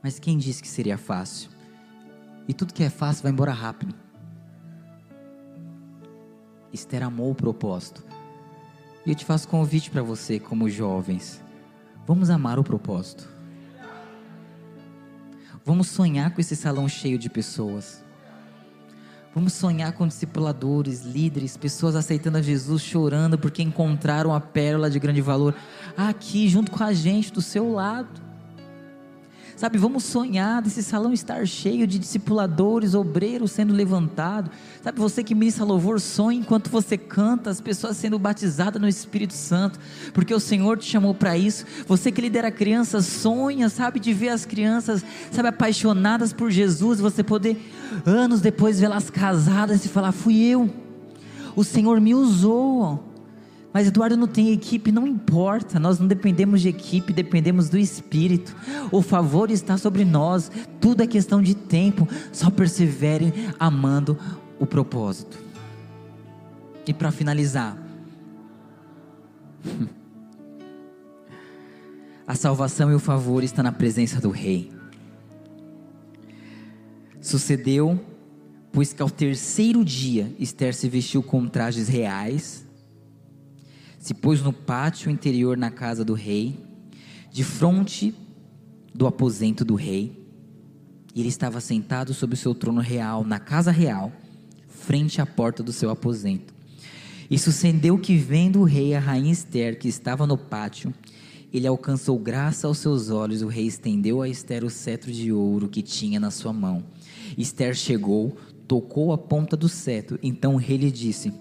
Mas 0.02 0.18
quem 0.18 0.38
disse 0.38 0.62
que 0.62 0.68
seria 0.68 0.98
fácil? 0.98 1.50
E 2.48 2.54
tudo 2.54 2.74
que 2.74 2.82
é 2.82 2.90
fácil 2.90 3.22
vai 3.22 3.32
embora 3.32 3.52
rápido. 3.52 3.94
Esther 6.72 7.02
amou 7.02 7.30
o 7.30 7.34
propósito. 7.34 8.02
E 9.06 9.10
eu 9.10 9.14
te 9.14 9.24
faço 9.24 9.46
convite 9.46 9.90
para 9.90 10.02
você, 10.02 10.40
como 10.40 10.68
jovens. 10.68 11.42
Vamos 12.06 12.28
amar 12.30 12.58
o 12.58 12.64
propósito. 12.64 13.33
Vamos 15.64 15.88
sonhar 15.88 16.30
com 16.34 16.40
esse 16.40 16.54
salão 16.54 16.88
cheio 16.88 17.18
de 17.18 17.30
pessoas. 17.30 18.04
Vamos 19.34 19.54
sonhar 19.54 19.92
com 19.92 20.06
discipuladores, 20.06 21.02
líderes, 21.02 21.56
pessoas 21.56 21.96
aceitando 21.96 22.38
a 22.38 22.42
Jesus, 22.42 22.82
chorando 22.82 23.38
porque 23.38 23.62
encontraram 23.62 24.32
a 24.32 24.40
pérola 24.40 24.90
de 24.90 24.98
grande 24.98 25.20
valor 25.20 25.54
aqui, 25.96 26.48
junto 26.48 26.70
com 26.70 26.84
a 26.84 26.92
gente, 26.92 27.32
do 27.32 27.40
seu 27.40 27.72
lado. 27.72 28.22
Sabe, 29.56 29.78
vamos 29.78 30.02
sonhar 30.02 30.60
desse 30.60 30.82
salão 30.82 31.12
estar 31.12 31.46
cheio 31.46 31.86
de 31.86 31.96
discipuladores, 31.96 32.92
obreiros 32.92 33.52
sendo 33.52 33.72
levantados. 33.72 34.50
Sabe, 34.82 34.98
você 34.98 35.22
que 35.22 35.34
ministra 35.34 35.64
louvor, 35.64 36.00
sonha 36.00 36.40
enquanto 36.40 36.68
você 36.68 36.98
canta, 36.98 37.50
as 37.50 37.60
pessoas 37.60 37.96
sendo 37.96 38.18
batizadas 38.18 38.82
no 38.82 38.88
Espírito 38.88 39.32
Santo, 39.32 39.78
porque 40.12 40.34
o 40.34 40.40
Senhor 40.40 40.76
te 40.76 40.86
chamou 40.86 41.14
para 41.14 41.38
isso. 41.38 41.64
Você 41.86 42.10
que 42.10 42.20
lidera 42.20 42.50
crianças, 42.50 43.06
sonha, 43.06 43.68
sabe, 43.68 44.00
de 44.00 44.12
ver 44.12 44.30
as 44.30 44.44
crianças, 44.44 45.04
sabe, 45.30 45.48
apaixonadas 45.48 46.32
por 46.32 46.50
Jesus, 46.50 46.98
você 46.98 47.22
poder, 47.22 47.56
anos 48.04 48.40
depois, 48.40 48.80
vê-las 48.80 49.08
casadas 49.08 49.84
e 49.84 49.88
falar: 49.88 50.10
fui 50.10 50.42
eu, 50.42 50.68
o 51.54 51.62
Senhor 51.62 52.00
me 52.00 52.14
usou. 52.14 53.13
Mas 53.74 53.88
Eduardo 53.88 54.16
não 54.16 54.28
tem 54.28 54.52
equipe, 54.52 54.92
não 54.92 55.04
importa, 55.04 55.80
nós 55.80 55.98
não 55.98 56.06
dependemos 56.06 56.62
de 56.62 56.68
equipe, 56.68 57.12
dependemos 57.12 57.68
do 57.68 57.76
Espírito. 57.76 58.54
O 58.92 59.02
favor 59.02 59.50
está 59.50 59.76
sobre 59.76 60.04
nós, 60.04 60.48
tudo 60.80 61.02
é 61.02 61.08
questão 61.08 61.42
de 61.42 61.56
tempo, 61.56 62.06
só 62.32 62.50
perseverem 62.50 63.32
amando 63.58 64.16
o 64.60 64.66
propósito. 64.66 65.36
E 66.86 66.94
para 66.94 67.10
finalizar, 67.10 67.76
a 72.24 72.36
salvação 72.36 72.92
e 72.92 72.94
o 72.94 73.00
favor 73.00 73.42
está 73.42 73.60
na 73.60 73.72
presença 73.72 74.20
do 74.20 74.30
Rei. 74.30 74.70
Sucedeu, 77.20 78.00
pois 78.70 78.92
que 78.92 79.02
ao 79.02 79.10
terceiro 79.10 79.84
dia 79.84 80.32
Esther 80.38 80.72
se 80.76 80.88
vestiu 80.88 81.24
com 81.24 81.48
trajes 81.48 81.88
reais 81.88 82.64
se 84.04 84.12
pôs 84.12 84.42
no 84.42 84.52
pátio 84.52 85.10
interior 85.10 85.56
na 85.56 85.70
casa 85.70 86.04
do 86.04 86.12
rei, 86.12 86.62
de 87.32 87.42
frente 87.42 88.14
do 88.94 89.06
aposento 89.06 89.64
do 89.64 89.76
rei. 89.76 90.22
E 91.14 91.20
ele 91.20 91.30
estava 91.30 91.58
sentado 91.58 92.12
sobre 92.12 92.34
o 92.34 92.36
seu 92.36 92.54
trono 92.54 92.82
real, 92.82 93.24
na 93.24 93.38
casa 93.38 93.70
real, 93.70 94.12
frente 94.68 95.22
à 95.22 95.26
porta 95.26 95.62
do 95.62 95.72
seu 95.72 95.88
aposento. 95.88 96.52
E 97.30 97.38
sucedeu 97.38 97.96
que, 97.96 98.14
vendo 98.18 98.60
o 98.60 98.64
rei 98.64 98.94
a 98.94 99.00
rainha 99.00 99.32
Esther, 99.32 99.78
que 99.78 99.88
estava 99.88 100.26
no 100.26 100.36
pátio, 100.36 100.92
ele 101.50 101.66
alcançou 101.66 102.18
graça 102.18 102.66
aos 102.66 102.76
seus 102.76 103.08
olhos. 103.08 103.40
O 103.40 103.48
rei 103.48 103.66
estendeu 103.66 104.20
a 104.20 104.28
Esther 104.28 104.64
o 104.64 104.70
cetro 104.70 105.10
de 105.10 105.32
ouro 105.32 105.66
que 105.66 105.80
tinha 105.80 106.20
na 106.20 106.30
sua 106.30 106.52
mão. 106.52 106.84
Esther 107.38 107.74
chegou, 107.74 108.36
tocou 108.68 109.14
a 109.14 109.16
ponta 109.16 109.56
do 109.56 109.66
cetro. 109.66 110.18
Então 110.22 110.56
o 110.56 110.58
rei 110.58 110.76
lhe 110.76 110.90
disse: 110.90 111.32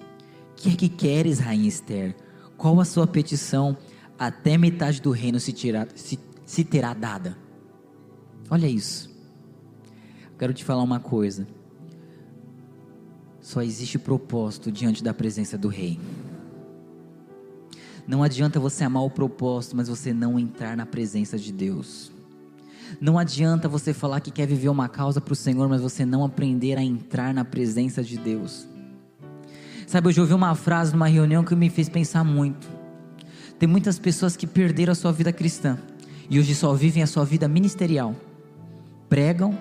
Que 0.56 0.70
é 0.70 0.76
que 0.78 0.88
queres, 0.88 1.40
rainha 1.40 1.68
Esther? 1.68 2.16
Qual 2.64 2.80
a 2.80 2.86
sua 2.86 3.06
petição? 3.06 3.76
Até 4.18 4.58
metade 4.58 5.02
do 5.02 5.12
reino 5.12 5.38
se, 5.38 5.52
tirar, 5.52 5.86
se, 5.96 6.18
se 6.46 6.64
terá 6.64 6.94
dada. 6.94 7.38
Olha 8.50 8.68
isso. 8.68 9.10
quero 10.40 10.54
te 10.54 10.64
falar 10.64 10.82
uma 10.82 11.02
coisa. 11.02 11.46
Só 13.42 13.62
existe 13.62 14.00
propósito 14.00 14.72
diante 14.72 15.04
da 15.04 15.14
presença 15.14 15.58
do 15.58 15.68
rei. 15.68 16.00
Não 18.08 18.24
adianta 18.24 18.62
você 18.62 18.86
amar 18.86 19.04
o 19.04 19.10
propósito, 19.10 19.76
mas 19.76 19.90
você 19.90 20.14
não 20.14 20.40
entrar 20.40 20.78
na 20.78 20.86
presença 20.86 21.38
de 21.38 21.52
Deus. 21.52 22.14
Não 23.02 23.20
adianta 23.20 23.68
você 23.68 23.94
falar 23.94 24.22
que 24.22 24.32
quer 24.32 24.48
viver 24.48 24.70
uma 24.70 24.88
causa 24.88 25.20
para 25.20 25.34
o 25.34 25.36
Senhor, 25.36 25.68
mas 25.68 25.82
você 25.82 26.06
não 26.06 26.24
aprender 26.24 26.78
a 26.78 26.82
entrar 26.82 27.34
na 27.34 27.44
presença 27.44 28.02
de 28.02 28.18
Deus. 28.18 28.66
Sabe, 29.94 30.08
hoje 30.08 30.20
eu 30.20 30.24
ouvi 30.24 30.34
uma 30.34 30.56
frase 30.56 30.92
numa 30.92 31.06
reunião 31.06 31.44
que 31.44 31.56
me 31.56 31.70
fez 31.70 31.88
pensar 31.88 32.24
muito. 32.24 32.68
Tem 33.60 33.70
muitas 33.70 34.00
pessoas 34.00 34.36
que 34.36 34.48
perderam 34.48 34.92
a 34.92 34.96
sua 34.96 35.12
vida 35.12 35.32
cristã 35.32 35.78
e 36.28 36.40
hoje 36.40 36.56
só 36.56 36.74
vivem 36.74 37.04
a 37.04 37.06
sua 37.06 37.24
vida 37.24 37.48
ministerial. 37.48 38.16
Pregam, 39.08 39.56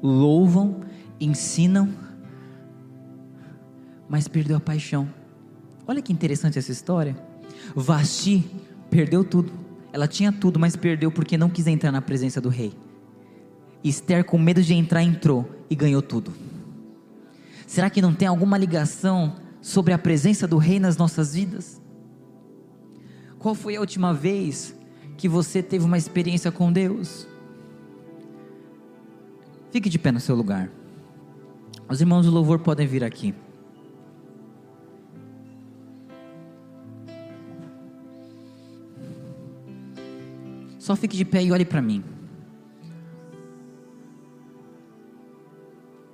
louvam, 0.00 0.82
ensinam, 1.20 1.92
mas 4.08 4.28
perdeu 4.28 4.58
a 4.58 4.60
paixão. 4.60 5.12
Olha 5.88 6.00
que 6.00 6.12
interessante 6.12 6.56
essa 6.56 6.70
história. 6.70 7.16
Vasti 7.74 8.48
perdeu 8.88 9.24
tudo. 9.24 9.52
Ela 9.92 10.06
tinha 10.06 10.30
tudo, 10.30 10.56
mas 10.56 10.76
perdeu 10.76 11.10
porque 11.10 11.36
não 11.36 11.50
quis 11.50 11.66
entrar 11.66 11.90
na 11.90 12.00
presença 12.00 12.40
do 12.40 12.48
rei. 12.48 12.72
Esther, 13.82 14.22
com 14.24 14.38
medo 14.38 14.62
de 14.62 14.72
entrar, 14.72 15.02
entrou 15.02 15.50
e 15.68 15.74
ganhou 15.74 16.00
tudo. 16.00 16.32
Será 17.66 17.90
que 17.90 18.00
não 18.00 18.14
tem 18.14 18.28
alguma 18.28 18.56
ligação 18.56 19.42
sobre 19.64 19.94
a 19.94 19.98
presença 19.98 20.46
do 20.46 20.58
Rei 20.58 20.78
nas 20.78 20.98
nossas 20.98 21.34
vidas? 21.34 21.80
Qual 23.38 23.54
foi 23.54 23.76
a 23.76 23.80
última 23.80 24.12
vez 24.12 24.76
que 25.16 25.26
você 25.26 25.62
teve 25.62 25.86
uma 25.86 25.96
experiência 25.96 26.52
com 26.52 26.70
Deus? 26.70 27.26
Fique 29.70 29.88
de 29.88 29.98
pé 29.98 30.12
no 30.12 30.20
seu 30.20 30.36
lugar. 30.36 30.70
Os 31.88 31.98
irmãos 31.98 32.26
do 32.26 32.30
louvor 32.30 32.58
podem 32.58 32.86
vir 32.86 33.02
aqui. 33.02 33.34
Só 40.78 40.94
fique 40.94 41.16
de 41.16 41.24
pé 41.24 41.42
e 41.42 41.50
olhe 41.50 41.64
para 41.64 41.80
mim. 41.80 42.04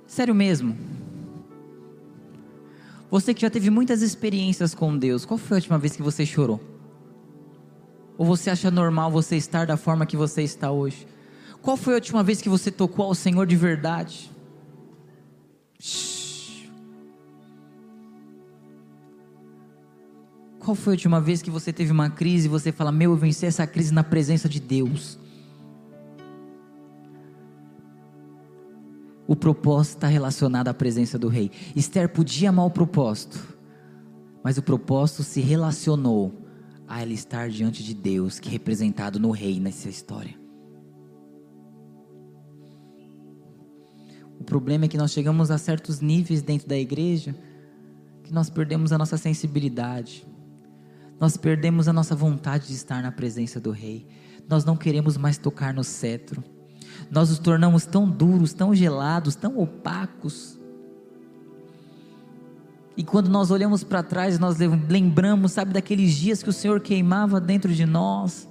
Sério 0.07 0.33
mesmo. 0.33 1.00
Você 3.11 3.33
que 3.33 3.41
já 3.41 3.49
teve 3.49 3.69
muitas 3.69 4.01
experiências 4.01 4.73
com 4.73 4.97
Deus, 4.97 5.25
qual 5.25 5.37
foi 5.37 5.57
a 5.57 5.59
última 5.59 5.77
vez 5.77 5.97
que 5.97 6.01
você 6.01 6.25
chorou? 6.25 6.61
Ou 8.17 8.25
você 8.25 8.49
acha 8.49 8.71
normal 8.71 9.11
você 9.11 9.35
estar 9.35 9.67
da 9.67 9.75
forma 9.75 10.05
que 10.05 10.15
você 10.15 10.43
está 10.43 10.71
hoje? 10.71 11.05
Qual 11.61 11.75
foi 11.75 11.93
a 11.93 11.95
última 11.97 12.23
vez 12.23 12.41
que 12.41 12.47
você 12.47 12.71
tocou 12.71 13.03
ao 13.03 13.13
Senhor 13.13 13.45
de 13.45 13.57
verdade? 13.57 14.31
Qual 20.59 20.73
foi 20.73 20.93
a 20.93 20.95
última 20.95 21.19
vez 21.19 21.41
que 21.41 21.51
você 21.51 21.73
teve 21.73 21.91
uma 21.91 22.09
crise 22.09 22.45
e 22.45 22.49
você 22.49 22.71
fala: 22.71 22.93
Meu, 22.93 23.11
eu 23.11 23.17
venci 23.17 23.45
essa 23.45 23.67
crise 23.67 23.93
na 23.93 24.05
presença 24.05 24.47
de 24.47 24.59
Deus? 24.61 25.19
O 29.31 29.35
propósito 29.35 29.95
está 29.95 30.07
relacionado 30.07 30.67
à 30.67 30.73
presença 30.73 31.17
do 31.17 31.29
rei. 31.29 31.49
Esther 31.73 32.09
podia 32.09 32.49
amar 32.49 32.65
o 32.65 32.69
propósito, 32.69 33.39
mas 34.43 34.57
o 34.57 34.61
propósito 34.61 35.23
se 35.23 35.39
relacionou 35.39 36.45
a 36.85 37.01
ela 37.01 37.13
estar 37.13 37.49
diante 37.49 37.81
de 37.81 37.93
Deus, 37.93 38.41
que 38.41 38.49
é 38.49 38.51
representado 38.51 39.21
no 39.21 39.31
rei 39.31 39.57
nessa 39.57 39.87
história. 39.87 40.37
O 44.37 44.43
problema 44.43 44.83
é 44.83 44.87
que 44.89 44.97
nós 44.97 45.13
chegamos 45.13 45.49
a 45.49 45.57
certos 45.57 46.01
níveis 46.01 46.41
dentro 46.41 46.67
da 46.67 46.77
igreja 46.77 47.33
que 48.25 48.33
nós 48.33 48.49
perdemos 48.49 48.91
a 48.91 48.97
nossa 48.97 49.15
sensibilidade, 49.15 50.27
nós 51.17 51.37
perdemos 51.37 51.87
a 51.87 51.93
nossa 51.93 52.17
vontade 52.17 52.67
de 52.67 52.73
estar 52.73 53.01
na 53.01 53.13
presença 53.13 53.61
do 53.61 53.71
rei, 53.71 54.05
nós 54.49 54.65
não 54.65 54.75
queremos 54.75 55.15
mais 55.15 55.37
tocar 55.37 55.73
no 55.73 55.85
cetro 55.85 56.43
nós 57.09 57.29
nos 57.29 57.39
tornamos 57.39 57.85
tão 57.85 58.09
duros, 58.09 58.53
tão 58.53 58.73
gelados, 58.73 59.35
tão 59.35 59.59
opacos. 59.59 60.57
E 62.95 63.03
quando 63.03 63.29
nós 63.29 63.51
olhamos 63.51 63.83
para 63.83 64.03
trás, 64.03 64.37
nós 64.37 64.57
lembramos, 64.59 65.53
sabe, 65.53 65.73
daqueles 65.73 66.13
dias 66.13 66.43
que 66.43 66.49
o 66.49 66.53
Senhor 66.53 66.79
queimava 66.79 67.39
dentro 67.39 67.73
de 67.73 67.85
nós. 67.85 68.47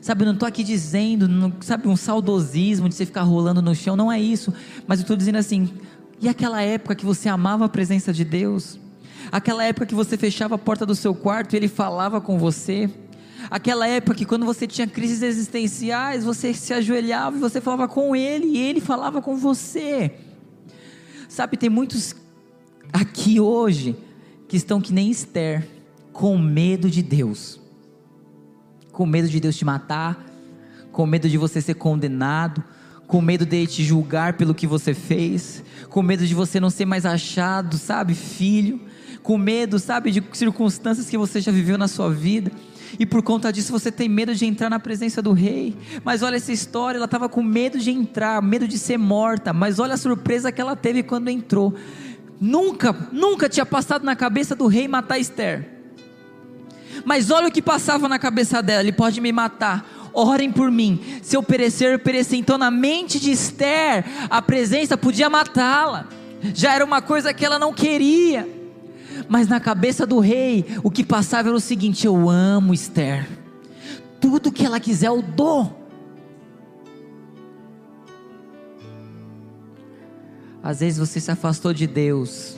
Sabe, 0.00 0.22
eu 0.22 0.26
não 0.26 0.32
estou 0.32 0.48
aqui 0.48 0.64
dizendo, 0.64 1.28
não, 1.28 1.52
sabe, 1.60 1.86
um 1.86 1.96
saudosismo 1.96 2.88
de 2.88 2.94
você 2.94 3.04
ficar 3.04 3.22
rolando 3.22 3.60
no 3.60 3.74
chão, 3.74 3.96
não 3.96 4.10
é 4.10 4.18
isso. 4.18 4.52
Mas 4.86 4.98
eu 4.98 5.02
estou 5.02 5.16
dizendo 5.16 5.36
assim, 5.36 5.68
e 6.20 6.28
aquela 6.28 6.62
época 6.62 6.94
que 6.94 7.04
você 7.04 7.28
amava 7.28 7.66
a 7.66 7.68
presença 7.68 8.12
de 8.12 8.24
Deus? 8.24 8.78
Aquela 9.30 9.62
época 9.64 9.86
que 9.86 9.94
você 9.94 10.16
fechava 10.16 10.54
a 10.54 10.58
porta 10.58 10.86
do 10.86 10.94
seu 10.94 11.14
quarto 11.14 11.52
e 11.52 11.56
Ele 11.56 11.68
falava 11.68 12.20
com 12.20 12.38
você? 12.38 12.90
Aquela 13.48 13.86
época 13.86 14.16
que 14.16 14.24
quando 14.24 14.44
você 14.44 14.66
tinha 14.66 14.86
crises 14.86 15.22
existenciais, 15.22 16.24
você 16.24 16.52
se 16.52 16.74
ajoelhava 16.74 17.36
e 17.36 17.40
você 17.40 17.60
falava 17.60 17.88
com 17.88 18.14
ele 18.14 18.46
e 18.46 18.58
ele 18.58 18.80
falava 18.80 19.22
com 19.22 19.36
você. 19.36 20.12
Sabe, 21.28 21.56
tem 21.56 21.70
muitos 21.70 22.14
aqui 22.92 23.40
hoje 23.40 23.96
que 24.48 24.56
estão 24.56 24.80
que 24.80 24.92
nem 24.92 25.10
Esther, 25.10 25.66
com 26.12 26.36
medo 26.36 26.90
de 26.90 27.02
Deus. 27.02 27.60
Com 28.92 29.06
medo 29.06 29.28
de 29.28 29.38
Deus 29.38 29.56
te 29.56 29.64
matar, 29.64 30.26
com 30.90 31.06
medo 31.06 31.28
de 31.28 31.38
você 31.38 31.60
ser 31.60 31.74
condenado, 31.74 32.62
com 33.06 33.20
medo 33.20 33.46
de 33.46 33.66
te 33.66 33.84
julgar 33.84 34.34
pelo 34.34 34.54
que 34.54 34.66
você 34.66 34.92
fez, 34.92 35.64
com 35.88 36.02
medo 36.02 36.26
de 36.26 36.34
você 36.34 36.60
não 36.60 36.70
ser 36.70 36.84
mais 36.84 37.06
achado, 37.06 37.78
sabe, 37.78 38.14
filho, 38.14 38.80
com 39.22 39.38
medo, 39.38 39.78
sabe, 39.78 40.10
de 40.10 40.22
circunstâncias 40.32 41.08
que 41.08 41.16
você 41.16 41.40
já 41.40 41.52
viveu 41.52 41.78
na 41.78 41.88
sua 41.88 42.10
vida 42.10 42.50
e 42.98 43.06
por 43.06 43.22
conta 43.22 43.52
disso 43.52 43.72
você 43.72 43.90
tem 43.90 44.08
medo 44.08 44.34
de 44.34 44.46
entrar 44.46 44.70
na 44.70 44.78
presença 44.78 45.22
do 45.22 45.32
rei. 45.32 45.76
Mas 46.04 46.22
olha 46.22 46.36
essa 46.36 46.52
história, 46.52 46.98
ela 46.98 47.04
estava 47.04 47.28
com 47.28 47.42
medo 47.42 47.78
de 47.78 47.90
entrar, 47.90 48.42
medo 48.42 48.66
de 48.66 48.78
ser 48.78 48.98
morta, 48.98 49.52
mas 49.52 49.78
olha 49.78 49.94
a 49.94 49.98
surpresa 49.98 50.50
que 50.50 50.60
ela 50.60 50.74
teve 50.76 51.02
quando 51.02 51.28
entrou. 51.28 51.74
Nunca, 52.40 52.94
nunca 53.12 53.48
tinha 53.48 53.66
passado 53.66 54.04
na 54.04 54.16
cabeça 54.16 54.54
do 54.54 54.66
rei 54.66 54.88
matar 54.88 55.18
Esther. 55.18 55.68
Mas 57.04 57.30
olha 57.30 57.48
o 57.48 57.52
que 57.52 57.62
passava 57.62 58.08
na 58.08 58.18
cabeça 58.18 58.62
dela: 58.62 58.80
ele 58.80 58.92
pode 58.92 59.20
me 59.20 59.32
matar, 59.32 60.10
orem 60.12 60.50
por 60.50 60.70
mim. 60.70 61.00
Se 61.22 61.36
eu 61.36 61.42
perecer, 61.42 61.92
eu 61.92 61.98
perecer. 61.98 62.38
Então, 62.38 62.58
na 62.58 62.70
mente 62.70 63.20
de 63.20 63.30
Esther, 63.30 64.04
a 64.28 64.40
presença 64.42 64.96
podia 64.96 65.28
matá-la. 65.30 66.08
Já 66.54 66.74
era 66.74 66.84
uma 66.84 67.02
coisa 67.02 67.34
que 67.34 67.44
ela 67.44 67.58
não 67.58 67.72
queria. 67.72 68.59
Mas 69.30 69.46
na 69.46 69.60
cabeça 69.60 70.04
do 70.04 70.18
rei, 70.18 70.66
o 70.82 70.90
que 70.90 71.04
passava 71.04 71.50
era 71.50 71.56
o 71.56 71.60
seguinte: 71.60 72.04
eu 72.04 72.28
amo 72.28 72.74
Esther. 72.74 73.28
Tudo 74.20 74.50
que 74.50 74.66
ela 74.66 74.80
quiser, 74.80 75.06
eu 75.06 75.22
dou. 75.22 75.78
Às 80.60 80.80
vezes 80.80 80.98
você 80.98 81.20
se 81.20 81.30
afastou 81.30 81.72
de 81.72 81.86
Deus 81.86 82.56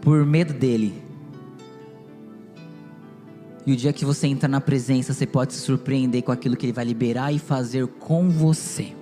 por 0.00 0.24
medo 0.24 0.54
dele. 0.54 1.02
E 3.66 3.74
o 3.74 3.76
dia 3.76 3.92
que 3.92 4.06
você 4.06 4.26
entra 4.26 4.48
na 4.48 4.60
presença, 4.60 5.12
você 5.12 5.26
pode 5.26 5.52
se 5.52 5.60
surpreender 5.60 6.22
com 6.22 6.32
aquilo 6.32 6.56
que 6.56 6.64
ele 6.64 6.72
vai 6.72 6.86
liberar 6.86 7.30
e 7.30 7.38
fazer 7.38 7.86
com 7.86 8.30
você. 8.30 9.01